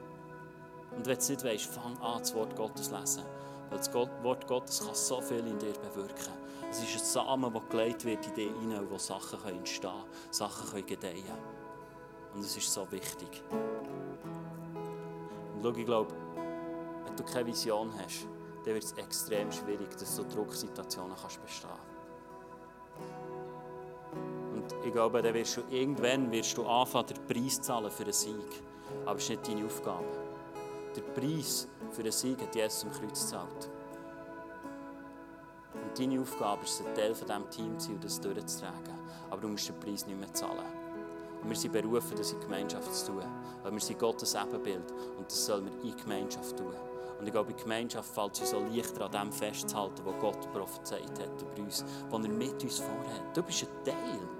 Und 0.95 1.07
wenn 1.07 1.15
du 1.15 1.19
es 1.19 1.29
nicht 1.29 1.43
weißt, 1.43 1.65
fang 1.65 1.97
an, 2.03 2.19
das 2.19 2.35
Wort 2.35 2.55
Gottes 2.55 2.89
zu 2.89 2.99
lesen. 2.99 3.23
Weil 3.75 3.81
das 3.81 3.93
Wort 4.23 4.47
Gottes 4.47 4.85
kann 4.85 4.95
so 4.95 5.19
viel 5.19 5.45
in 5.45 5.59
dir 5.59 5.73
bewirken. 5.73 6.31
Es 6.71 6.81
ist 6.81 6.95
ein 6.95 7.25
Samen, 7.25 7.51
der 7.51 7.61
gelegt 7.63 8.05
wird 8.05 8.25
in 8.25 8.33
dich 8.33 8.51
hinein, 8.61 8.89
wo 8.89 8.97
Sachen 8.97 9.37
entstehen 9.49 9.91
können, 9.91 10.05
Sachen 10.31 10.69
können 10.69 10.85
gedeihen 10.85 11.37
Und 12.33 12.39
es 12.39 12.55
ist 12.55 12.71
so 12.71 12.89
wichtig. 12.89 13.43
Und 15.53 15.61
schau, 15.61 15.71
ich 15.71 15.85
glaube, 15.85 16.13
wenn 17.05 17.15
du 17.17 17.23
keine 17.25 17.47
Vision 17.47 17.91
hast, 18.01 18.25
dann 18.63 18.75
wird 18.75 18.83
es 18.85 18.93
extrem 18.93 19.51
schwierig, 19.51 19.89
dass 19.97 20.15
du 20.15 20.23
Drucksituationen 20.23 21.17
kannst 21.21 21.43
bestehen 21.43 21.69
Und 24.53 24.73
ich 24.85 24.93
glaube, 24.93 25.21
dann 25.21 25.33
wirst 25.33 25.57
du 25.57 25.63
irgendwann 25.69 26.31
wirst 26.31 26.57
du 26.57 26.65
anfangen, 26.65 27.07
den 27.07 27.27
Preis 27.27 27.55
zu 27.55 27.63
zahlen 27.63 27.91
für 27.91 28.03
einen 28.03 28.13
Sieg. 28.13 28.63
Aber 29.05 29.17
es 29.17 29.23
ist 29.23 29.31
nicht 29.31 29.47
deine 29.49 29.65
Aufgabe. 29.65 30.05
Der 30.95 31.01
Preis 31.01 31.67
für 31.91 32.03
den 32.03 32.11
Sieg 32.11 32.41
hat 32.41 32.55
Jesus 32.55 32.83
am 32.83 32.91
Kreuz 32.91 33.21
gezahlt. 33.21 33.69
Und 35.73 35.99
deine 35.99 36.21
Aufgabe 36.21 36.63
ist 36.63 36.81
ein 36.81 36.93
Teil 36.95 37.13
von 37.13 37.27
diesem 37.27 37.49
Team 37.49 37.79
zu 37.79 37.87
sein 37.87 37.95
und 37.95 38.03
das 38.03 38.21
durchzutragen. 38.21 38.99
Aber 39.29 39.41
du 39.41 39.47
musst 39.47 39.67
den 39.67 39.79
Preis 39.79 40.05
nicht 40.05 40.19
mehr 40.19 40.33
zahlen. 40.33 40.65
Und 41.41 41.49
wir 41.49 41.55
sind 41.55 41.73
berufen, 41.73 42.15
das 42.17 42.31
in 42.31 42.39
Gemeinschaft 42.39 42.93
zu 42.93 43.11
tun. 43.11 43.23
Weil 43.63 43.71
wir 43.71 43.79
sind 43.79 43.99
Gottes 43.99 44.35
Ebenbild 44.35 44.91
und 45.17 45.25
das 45.29 45.45
sollen 45.45 45.65
wir 45.65 45.91
in 45.91 45.97
Gemeinschaft 45.97 46.57
tun. 46.57 46.73
Und 47.19 47.25
ich 47.25 47.31
glaube, 47.31 47.51
in 47.51 47.57
Gemeinschaft 47.57 48.13
fällt 48.13 48.33
es 48.33 48.41
uns 48.41 48.49
so 48.51 48.59
leichter, 48.59 49.05
an 49.05 49.11
dem 49.11 49.31
festzuhalten, 49.31 50.01
was 50.03 50.19
Gott 50.19 50.51
prophezeit 50.51 51.19
hat 51.19 51.41
über 51.41 51.63
uns, 51.63 51.85
was 52.09 52.23
er 52.23 52.29
mit 52.29 52.63
uns 52.63 52.79
vorhat. 52.79 53.35
Du 53.35 53.43
bist 53.43 53.63
ein 53.63 53.83
Teil. 53.85 54.34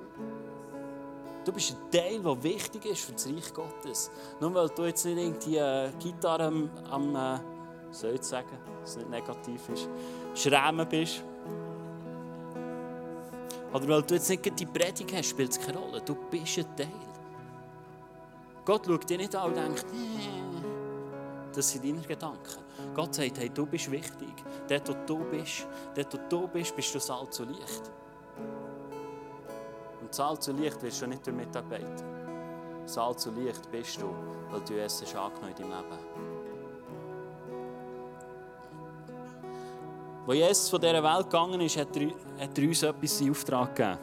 Du 1.46 1.52
bist 1.52 1.76
ein 1.76 1.92
Teil, 1.92 2.20
der 2.20 2.44
wichtig 2.44 2.86
ist 2.88 3.02
für 3.02 3.12
das 3.14 3.28
Reich 3.28 3.54
Gottes. 3.54 4.10
Nur 4.40 4.54
weil 4.56 4.68
du 4.70 4.86
jetzt 4.86 5.06
nicht 5.06 5.18
irgendwie 5.18 5.62
eine 5.62 5.94
Gitarre 6.00 6.46
am, 6.46 6.70
am 6.90 7.16
äh, 7.16 7.40
soll 7.92 8.16
ich 8.16 8.24
sagen, 8.24 8.58
dass 8.82 8.92
es 8.92 8.98
nicht 8.98 9.10
negativ 9.12 9.70
ist, 9.70 9.88
schrämen 10.34 10.90
bist. 10.90 11.24
Oder 13.72 13.88
weil 13.88 14.02
du 14.02 14.16
jetzt 14.16 14.28
nicht 14.30 14.60
die 14.60 14.66
Predigt 14.66 15.14
hast, 15.14 15.30
spielt 15.30 15.52
es 15.52 15.60
keine 15.60 15.78
Rolle. 15.78 16.02
Du 16.02 16.16
bist 16.16 16.58
ein 16.58 16.76
Teil. 16.76 16.88
Gott 18.66 18.88
schaut 18.88 19.08
dir 19.08 19.18
nicht 19.18 19.36
an 19.36 19.50
und 19.50 19.58
denkt, 19.58 19.86
nee, 19.94 20.30
das 21.54 21.72
sind 21.72 21.86
deine 21.86 22.02
Gedanken. 22.02 22.64
Gott 22.96 23.14
sagt, 23.14 23.38
hey, 23.38 23.50
du 23.50 23.68
bist 23.68 23.92
wichtig. 23.92 24.34
Dort, 24.68 24.90
wo 24.90 24.94
du 25.06 25.24
bist, 25.26 25.68
dort, 25.94 26.14
wo 26.14 26.18
du 26.28 26.48
bist, 26.48 26.76
bist 26.76 26.96
du 26.96 27.00
Salz 27.00 27.40
und 27.40 27.50
Licht. 27.50 27.92
Salz 30.16 30.48
und 30.48 30.62
Licht 30.62 30.82
wirst 30.82 31.02
du 31.02 31.08
nicht 31.08 31.28
durch 31.28 31.36
Mitarbeit. 31.36 32.04
Salz 32.86 33.26
und 33.26 33.38
Licht 33.38 33.70
bist 33.70 34.02
du, 34.02 34.16
weil 34.50 34.62
du 34.62 34.82
es 34.82 35.02
hast 35.02 35.14
in 35.14 35.56
deinem 35.56 35.72
Leben. 35.72 36.00
Als 40.26 40.38
Jesus 40.38 40.70
von 40.70 40.80
dieser 40.80 41.04
Welt 41.04 41.30
gegangen 41.30 41.60
ist, 41.60 41.76
hat 41.76 41.98
er, 41.98 42.08
hat 42.40 42.58
er 42.58 42.64
uns 42.64 42.82
etwas 42.82 43.20
in 43.20 43.32
Auftrag 43.32 43.76
gegeben. 43.76 44.00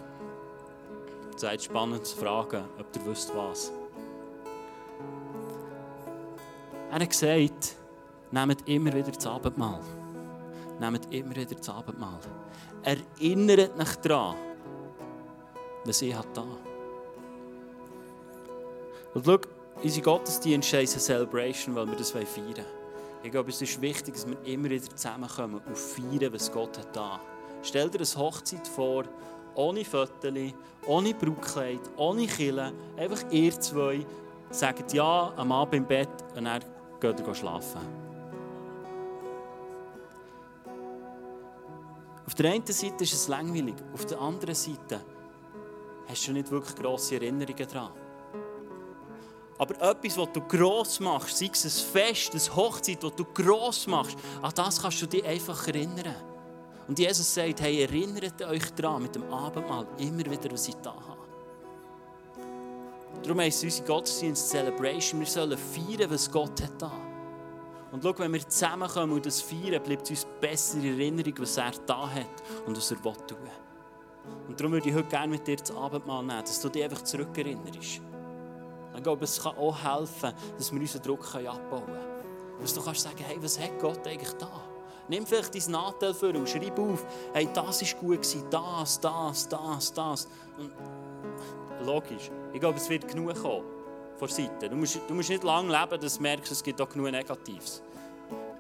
Es 1.35 1.43
ist 1.43 1.65
spannend 1.65 2.07
zu 2.07 2.17
fragen, 2.19 2.65
ob 2.79 2.87
ihr 2.95 3.07
wisst, 3.07 3.35
was. 3.35 3.73
Er 6.91 7.01
hat 7.01 7.09
gesagt, 7.09 7.77
nehmt 8.31 8.69
immer 8.69 8.93
wieder 8.93 9.13
das 9.13 9.27
Abendmahl. 9.27 9.81
Nehmt 10.79 11.11
immer 11.11 11.35
wieder 11.35 11.55
das 11.55 11.71
Abendmahl. 11.71 12.21
Erinnert 12.83 13.81
euch 13.81 13.97
daran, 13.97 14.37
was 15.85 16.03
ich 16.03 16.15
da 16.35 16.47
Und 19.15 19.25
schau, 19.25 19.39
unsere 19.83 20.05
Gottesdienste 20.05 20.83
ist 20.83 20.95
eine 20.95 21.01
Celebration, 21.01 21.75
weil 21.75 21.87
wir 21.89 21.97
das 21.97 22.13
feiern 22.13 22.27
wollen. 22.37 22.67
Ich 23.23 23.31
glaube, 23.31 23.51
es 23.51 23.63
ist 23.63 23.81
wichtig, 23.81 24.15
dass 24.15 24.27
wir 24.27 24.37
immer 24.45 24.71
wieder 24.71 24.85
zusammenkommen 24.85 25.61
und 25.65 25.79
feiern, 25.79 26.33
was 26.33 26.51
Gott 26.51 26.79
hat 26.79 26.95
da. 26.95 27.21
Stell 27.63 27.89
dir 27.89 27.99
eine 27.99 28.07
Hochzeit 28.17 28.67
vor, 28.67 29.05
ohne 29.55 29.85
Fotos, 29.85 30.33
ohne 30.87 31.15
Brautkleid, 31.15 31.81
ohne 31.97 32.27
Kille, 32.27 32.73
einfach 32.97 33.23
ihr 33.31 33.53
zwei 33.61 34.05
sagt 34.51 34.93
ja 34.93 35.33
am 35.37 35.53
Abend 35.53 35.75
im 35.75 35.87
Bett 35.87 36.09
und 36.37 36.45
dann 36.45 36.63
geht 37.01 37.21
ihr 37.21 37.35
schlafen. 37.35 37.81
Auf 42.27 42.35
der 42.35 42.53
einen 42.53 42.67
Seite 42.67 43.05
ist 43.05 43.13
es 43.13 43.29
langweilig, 43.29 43.75
auf 43.93 44.07
der 44.07 44.21
anderen 44.21 44.55
Seite 44.55 45.01
hast 46.13 46.29
du 46.29 46.33
nicht 46.33 46.51
wirklich 46.51 46.77
grosse 46.77 47.17
Erinnerungen 47.17 47.67
daran. 47.73 47.93
Aber 49.59 49.75
etwas, 49.91 50.17
was 50.17 50.33
du 50.33 50.41
gross 50.41 51.01
machst, 51.01 51.39
sei 51.39 51.51
es 51.53 51.65
ein 51.65 51.93
Fest, 51.93 52.33
eine 52.33 52.57
Hochzeit, 52.57 53.03
das 53.03 53.15
du 53.15 53.25
gross 53.25 53.87
machst, 53.87 54.17
an 54.41 54.53
das 54.55 54.81
kannst 54.81 55.03
du 55.03 55.07
dich 55.07 55.25
einfach 55.25 55.67
erinnern. 55.69 56.17
Und 56.89 56.99
Jesus 56.99 57.33
sagt, 57.33 57.61
hey, 57.61 57.83
erinnert 57.83 58.43
euch 58.43 58.71
daran 58.75 59.03
mit 59.03 59.15
dem 59.15 59.33
Abendmahl 59.33 59.87
immer 59.99 60.25
wieder, 60.25 60.51
was 60.51 60.69
ich 60.69 60.75
da 60.77 60.93
habe. 60.93 61.23
Darum 63.23 63.39
heisst 63.39 63.63
unsere 63.63 63.87
Gottesdienst 63.87 64.49
Celebration. 64.49 65.21
Wir 65.21 65.29
sollen 65.29 65.57
feiern, 65.57 66.11
was 66.11 66.31
Gott 66.31 66.61
hat 66.61 66.83
da. 66.83 66.93
Und 67.93 68.03
schau, 68.03 68.19
wenn 68.19 68.33
wir 68.33 68.49
zusammenkommen 68.49 69.13
und 69.13 69.27
das 69.27 69.41
feiern, 69.41 69.83
bleibt 69.83 70.11
uns 70.11 70.27
besser 70.41 70.79
in 70.79 70.99
Erinnerung, 70.99 71.35
was 71.39 71.57
er 71.57 71.73
da 71.87 72.11
hat 72.11 72.43
und 72.67 72.77
was 72.77 72.91
er 72.91 73.01
tun 73.01 73.15
will. 73.43 73.72
Und 74.49 74.59
darum 74.59 74.73
würde 74.73 74.89
ich 74.89 74.95
heute 74.95 75.09
gerne 75.09 75.29
mit 75.29 75.47
dir 75.47 75.57
das 75.57 75.71
Abendmahl 75.75 76.23
nehmen, 76.23 76.41
dass 76.41 76.61
du 76.61 76.69
dich 76.69 76.85
einfach 76.85 77.03
zurückerinnerst. 77.03 78.01
Ich 78.95 79.03
glaube, 79.03 79.25
es 79.25 79.43
kann 79.43 79.57
auch 79.57 79.77
helfen, 79.83 80.33
dass 80.57 80.73
wir 80.73 80.81
unseren 80.81 81.03
Druck 81.03 81.35
abbauen 81.35 81.87
können. 81.87 81.99
Dass 82.61 82.75
du 82.75 82.83
kannst 82.83 83.01
sagen, 83.01 83.25
hey, 83.27 83.39
was 83.41 83.59
hat 83.59 83.79
Gott 83.81 84.07
eigentlich 84.07 84.33
da? 84.35 84.51
Nimm 85.09 85.27
vielleicht 85.27 85.55
dein 85.55 85.73
Nachteil 85.73 86.15
für 86.15 86.31
und 86.31 86.49
schreib 86.49 86.79
auf, 86.79 87.05
hey, 87.33 87.49
das 87.53 87.83
war 87.83 88.01
gut, 88.01 88.23
gewesen, 88.23 88.45
das, 88.51 89.01
das, 89.01 89.49
das, 89.49 89.93
das. 89.93 90.29
Und 90.59 90.73
logisch, 91.85 92.31
ich 92.53 92.61
glaube, 92.61 92.79
es 92.79 92.89
wird 92.89 93.09
genug 93.09 93.35
kommen 93.43 93.65
von 94.17 94.29
Seite. 94.29 94.69
Du 94.69 94.77
musst, 94.77 95.01
du 95.09 95.15
musst 95.15 95.31
nicht 95.31 95.43
lange 95.43 95.73
leben, 95.73 96.01
dass 96.01 96.17
du 96.17 96.23
merkst, 96.23 96.53
es 96.53 96.63
gibt 96.63 96.81
auch 96.81 96.89
genug 96.89 97.11
Negatives. 97.11 97.83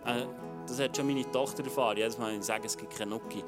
Äh, 0.05 0.27
das 0.66 0.81
hat 0.81 0.96
schon 0.96 1.07
meine 1.07 1.31
Tochter 1.31 1.64
erfahren. 1.64 1.96
Jedes 1.96 2.18
Mal, 2.18 2.33
wenn 2.33 2.40
ich 2.40 2.46
sage, 2.46 2.66
es 2.66 2.77
gibt 2.77 2.96
keine 2.96 3.11
Nuki. 3.11 3.44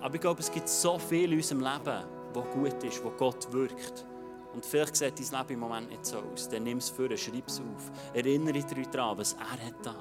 Aber 0.00 0.14
ich 0.14 0.20
glaube, 0.20 0.40
es 0.40 0.50
gibt 0.50 0.68
so 0.68 0.98
viel 0.98 1.32
in 1.32 1.38
unserem 1.38 1.60
Leben, 1.60 2.04
was 2.32 2.50
gut 2.52 2.84
ist, 2.84 3.02
wo 3.04 3.10
Gott 3.10 3.52
wirkt. 3.52 4.06
Und 4.54 4.64
vielleicht 4.64 4.96
sieht 4.96 5.18
dein 5.18 5.40
Leben 5.40 5.54
im 5.54 5.60
Moment 5.60 5.90
nicht 5.90 6.06
so 6.06 6.18
aus. 6.18 6.48
Dann 6.48 6.64
nimm 6.64 6.78
es 6.78 6.88
vor, 6.88 7.08
schreib 7.16 7.46
es 7.46 7.60
auf. 7.60 7.90
Erinnere 8.14 8.52
dich 8.54 8.88
daran, 8.88 9.18
was 9.18 9.34
er 9.34 9.66
hat 9.66 9.74
da. 9.82 9.94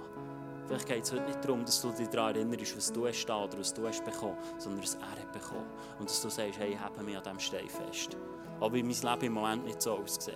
Vielleicht 0.67 0.87
geht 0.87 1.03
es 1.03 1.13
heute 1.13 1.23
nicht 1.23 1.43
darum, 1.43 1.63
dass 1.63 1.81
du 1.81 1.91
dich 1.91 2.09
daran 2.09 2.35
erinnerst, 2.35 2.75
was 2.75 2.91
du 2.91 3.07
hast 3.07 3.25
da 3.25 3.45
oder 3.45 3.57
was 3.57 3.73
du 3.73 3.87
hast 3.87 4.03
bekommen, 4.03 4.37
sondern 4.57 4.83
was 4.83 4.95
er 4.95 5.11
hat 5.11 5.31
bekommen. 5.31 5.65
Und 5.97 6.09
dass 6.09 6.21
du 6.21 6.29
sagst, 6.29 6.59
hey, 6.59 6.73
ich 6.73 6.79
habe 6.79 7.01
mich 7.03 7.15
an 7.15 7.23
diesem 7.23 7.39
Stein 7.39 7.69
fest. 7.69 8.17
Aber 8.59 8.71
mein 8.71 8.89
Leben 8.89 9.21
im 9.21 9.33
Moment 9.33 9.65
nicht 9.65 9.81
so 9.81 9.93
aussieht. 9.93 10.35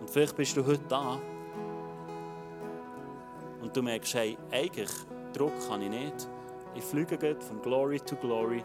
Und 0.00 0.08
vielleicht 0.08 0.36
bist 0.36 0.56
du 0.56 0.64
heute 0.64 0.84
da 0.88 1.18
und 3.62 3.74
du 3.74 3.82
merkst, 3.82 4.14
hey, 4.14 4.38
eigentlich 4.52 4.90
Druck 5.32 5.52
kann 5.68 5.82
ich 5.82 5.90
nicht. 5.90 6.28
Ich 6.76 6.84
fliege 6.84 7.36
von 7.40 7.62
Glory 7.62 7.98
to 7.98 8.14
Glory. 8.16 8.62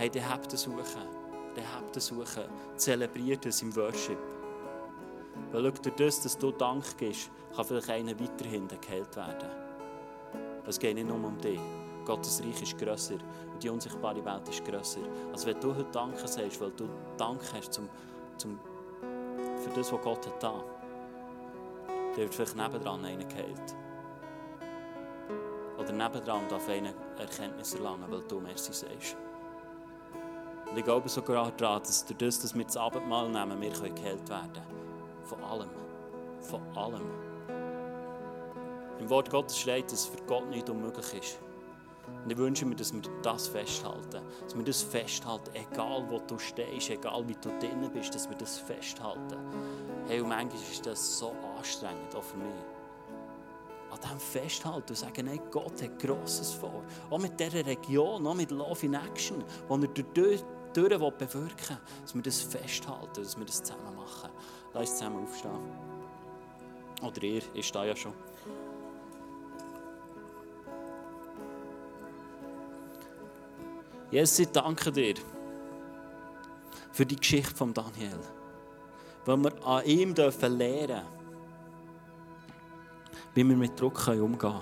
Hey, 0.00 0.08
der 0.08 0.26
habt 0.30 0.50
das 0.50 0.62
suchen. 0.62 1.06
Der 1.54 1.74
habt 1.74 1.94
das 1.94 2.06
suchen. 2.06 2.44
Zelebriert 2.74 3.44
es 3.44 3.60
im 3.60 3.76
Worship. 3.76 4.16
Weil 5.52 5.62
schau, 5.62 5.82
durch 5.82 5.94
das, 5.96 6.22
dass 6.22 6.38
du 6.38 6.52
Dank 6.52 6.96
gibst, 6.96 7.30
kann 7.54 7.66
vielleicht 7.66 7.90
einer 7.90 8.18
weiterhin 8.18 8.66
geheilt 8.66 9.14
werden. 9.14 9.50
Es 10.66 10.78
geht 10.78 10.94
nicht 10.94 11.06
nur 11.06 11.16
um 11.22 11.36
dich. 11.36 11.60
Gottes 12.06 12.42
Reich 12.42 12.62
ist 12.62 12.78
grösser 12.78 13.18
und 13.52 13.62
die 13.62 13.68
unsichtbare 13.68 14.24
Welt 14.24 14.48
ist 14.48 14.64
grösser. 14.64 15.02
Also 15.34 15.48
wenn 15.48 15.60
du 15.60 15.74
heute 15.74 15.90
Danke 15.92 16.26
sagst, 16.26 16.58
weil 16.62 16.70
du 16.70 16.88
Dank 17.18 17.42
hast 17.52 17.74
zum, 17.74 17.86
zum, 18.38 18.58
für 19.62 19.70
das, 19.74 19.92
was 19.92 20.00
Gott 20.00 20.26
hat 20.26 20.42
da, 20.42 20.64
dann 21.86 22.16
wird 22.16 22.34
vielleicht 22.34 22.56
nebendran 22.56 23.04
einer 23.04 23.24
geheilt. 23.24 23.76
Oder 25.78 25.92
nebendran 25.92 26.48
darf 26.48 26.66
einer 26.70 26.94
Erkenntnis 27.18 27.74
erlangen, 27.74 28.06
weil 28.08 28.22
du 28.22 28.40
Merci 28.40 28.72
sagst. 28.72 29.18
Und 30.70 30.78
ich 30.78 30.84
glaube 30.84 31.08
sogar 31.08 31.50
daran, 31.52 31.82
dass 31.82 32.06
durch 32.06 32.18
das, 32.18 32.40
dass 32.40 32.54
wir 32.54 32.64
das 32.64 32.76
Abendmahl 32.76 33.28
nehmen, 33.28 33.60
wir 33.60 33.70
geheilt 33.70 34.28
werden 34.28 34.52
können. 34.52 34.66
Von 35.24 35.42
allem. 35.42 35.68
Von 36.40 36.62
allem. 36.76 37.10
Im 39.00 39.10
Wort 39.10 39.30
Gottes 39.30 39.58
steht, 39.58 39.90
dass 39.90 40.06
für 40.06 40.22
Gott 40.26 40.48
nicht 40.48 40.68
unmöglich 40.70 41.14
ist. 41.14 41.38
Und 42.24 42.30
ich 42.30 42.36
wünsche 42.36 42.66
mir, 42.66 42.76
dass 42.76 42.92
wir 42.92 43.00
das 43.22 43.48
festhalten. 43.48 44.20
Dass 44.44 44.56
wir 44.56 44.64
das 44.64 44.82
festhalten, 44.82 45.50
egal 45.54 46.04
wo 46.08 46.18
du 46.18 46.38
stehst, 46.38 46.90
egal 46.90 47.26
wie 47.26 47.34
du 47.34 47.48
drinnen 47.58 47.90
bist, 47.92 48.14
dass 48.14 48.28
wir 48.28 48.36
das 48.36 48.58
festhalten. 48.58 49.36
Hey, 50.06 50.20
und 50.20 50.28
manchmal 50.28 50.62
ist 50.62 50.84
das 50.86 51.18
so 51.18 51.32
anstrengend, 51.58 52.14
auch 52.14 52.22
für 52.22 52.36
mich. 52.36 52.46
An 53.90 53.98
dem 54.08 54.20
festhalten 54.20 54.90
und 54.90 54.96
sagen, 54.96 55.26
hey, 55.26 55.40
Gott 55.50 55.82
hat 55.82 55.98
Grosses 55.98 56.52
vor. 56.52 56.82
Auch 57.10 57.18
mit 57.18 57.40
dieser 57.40 57.64
Region, 57.66 58.24
auch 58.26 58.34
mit 58.34 58.50
Love 58.50 58.86
in 58.86 58.94
Action, 58.94 59.42
wo 59.66 59.76
er 59.76 59.88
durch, 59.88 60.44
durch 60.72 60.88
bewirken 60.88 61.32
will, 61.32 61.78
dass 62.02 62.14
wir 62.14 62.22
das 62.22 62.40
festhalten, 62.40 63.22
dass 63.22 63.38
wir 63.38 63.44
das 63.44 63.62
zusammen 63.62 63.96
machen. 63.96 64.30
Lass 64.72 64.90
uns 64.90 64.98
zusammen 64.98 65.24
aufstehen. 65.24 65.90
Oder 67.02 67.22
ihr, 67.22 67.42
ich 67.54 67.66
stehe 67.66 67.88
ja 67.88 67.96
schon. 67.96 68.12
Jesus, 74.10 74.38
ich 74.40 74.48
danke 74.48 74.90
dir 74.90 75.14
für 76.92 77.06
die 77.06 77.16
Geschichte 77.16 77.54
von 77.54 77.72
Daniel. 77.72 78.18
Weil 79.24 79.36
wir 79.38 79.66
an 79.66 79.84
ihm 79.84 80.14
dürfen 80.14 80.58
wie 83.34 83.48
wir 83.48 83.56
mit 83.56 83.80
Druck 83.80 84.08
umgehen 84.08 84.38
können. 84.38 84.60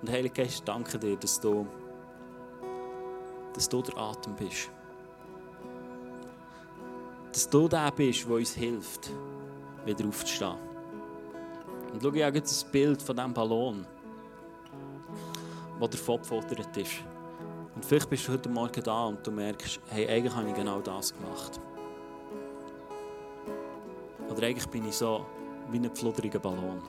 Und 0.00 0.10
Heilige 0.10 0.42
Geist, 0.42 0.62
danke 0.64 0.98
dir, 0.98 1.16
dass 1.16 1.40
du, 1.40 1.66
dass 3.58 3.68
du 3.68 3.82
der 3.82 3.98
Atem 3.98 4.36
bist. 4.36 4.70
Dass 7.32 7.50
du 7.50 7.66
der 7.66 7.90
bist, 7.90 8.24
der 8.24 8.36
uns 8.36 8.54
hilft, 8.54 9.10
wieder 9.84 10.06
aufzustehen. 10.06 10.54
Und 11.92 12.00
schau, 12.00 12.12
ich 12.12 12.22
habe 12.22 12.36
jetzt 12.36 12.64
ein 12.64 12.70
Bild 12.70 13.02
von 13.02 13.16
diesem 13.16 13.34
Ballon 13.34 13.84
der 15.80 15.88
gefuttert 15.88 16.76
ist. 16.76 17.04
Und 17.74 17.84
vielleicht 17.84 18.08
bist 18.08 18.28
du 18.28 18.32
heute 18.32 18.48
Morgen 18.48 18.82
da 18.82 19.06
und 19.06 19.26
du 19.26 19.32
merkst, 19.32 19.80
hey, 19.88 20.08
eigentlich 20.08 20.34
habe 20.34 20.48
ich 20.48 20.54
genau 20.54 20.80
das 20.80 21.12
gemacht. 21.12 21.60
Oder 24.28 24.46
eigentlich 24.46 24.68
bin 24.68 24.86
ich 24.86 24.94
so 24.94 25.26
wie 25.70 25.78
ein 25.78 25.94
fludriger 25.94 26.38
Ballon. 26.38 26.80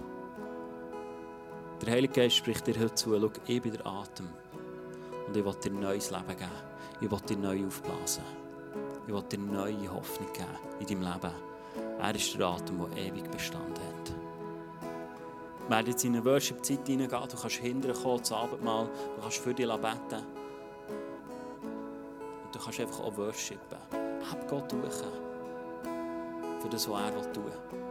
Der 1.82 1.94
Heilige 1.94 2.14
Geist 2.14 2.36
spricht 2.36 2.68
dir 2.68 2.76
heute 2.80 2.94
zu, 2.94 3.20
schau, 3.20 3.32
ich 3.48 3.62
bin 3.62 3.72
der 3.72 3.86
Atem. 3.88 4.30
Und 5.30 5.38
ich 5.38 5.46
will 5.46 5.54
dir 5.54 5.70
ein 5.70 5.80
neues 5.80 6.10
Leben 6.10 6.28
geben. 6.28 6.50
Ich 7.02 7.12
will 7.12 7.20
dir 7.20 7.38
neu 7.38 7.68
aufblasen. 7.68 8.24
Ich 9.06 9.14
will 9.14 9.22
dir 9.22 9.38
neue 9.38 9.94
Hoffnung 9.94 10.34
geben 10.34 10.48
in 10.80 10.88
deinem 10.88 11.02
Leben. 11.02 11.34
Er 12.00 12.16
ist 12.16 12.34
der 12.34 12.48
Atem, 12.48 12.80
der 12.80 12.98
ewig 12.98 13.30
Bestand 13.30 13.78
hat. 13.78 14.14
Wir 15.68 15.70
werden 15.70 15.86
jetzt 15.86 16.04
in 16.04 16.16
eine 16.16 16.26
Worship-Zeit 16.26 16.88
hineingehen. 16.88 17.28
Du 17.30 17.38
kannst 17.38 17.58
hinterher 17.58 18.02
kommen, 18.02 18.24
zum 18.24 18.38
Abendmahl. 18.38 18.90
Du 19.18 19.22
kannst 19.22 19.38
für 19.38 19.54
dich 19.54 19.68
beten. 19.68 20.26
Und 22.46 22.56
du 22.56 22.60
kannst 22.60 22.80
einfach 22.80 23.02
auch 23.02 23.16
worshipen. 23.16 23.78
Hab 24.32 24.48
Gott 24.50 24.72
durch. 24.72 24.96
Für 26.60 26.70
das, 26.70 26.90
was 26.90 27.02
er 27.02 27.34
tun 27.34 27.46
will. 27.46 27.89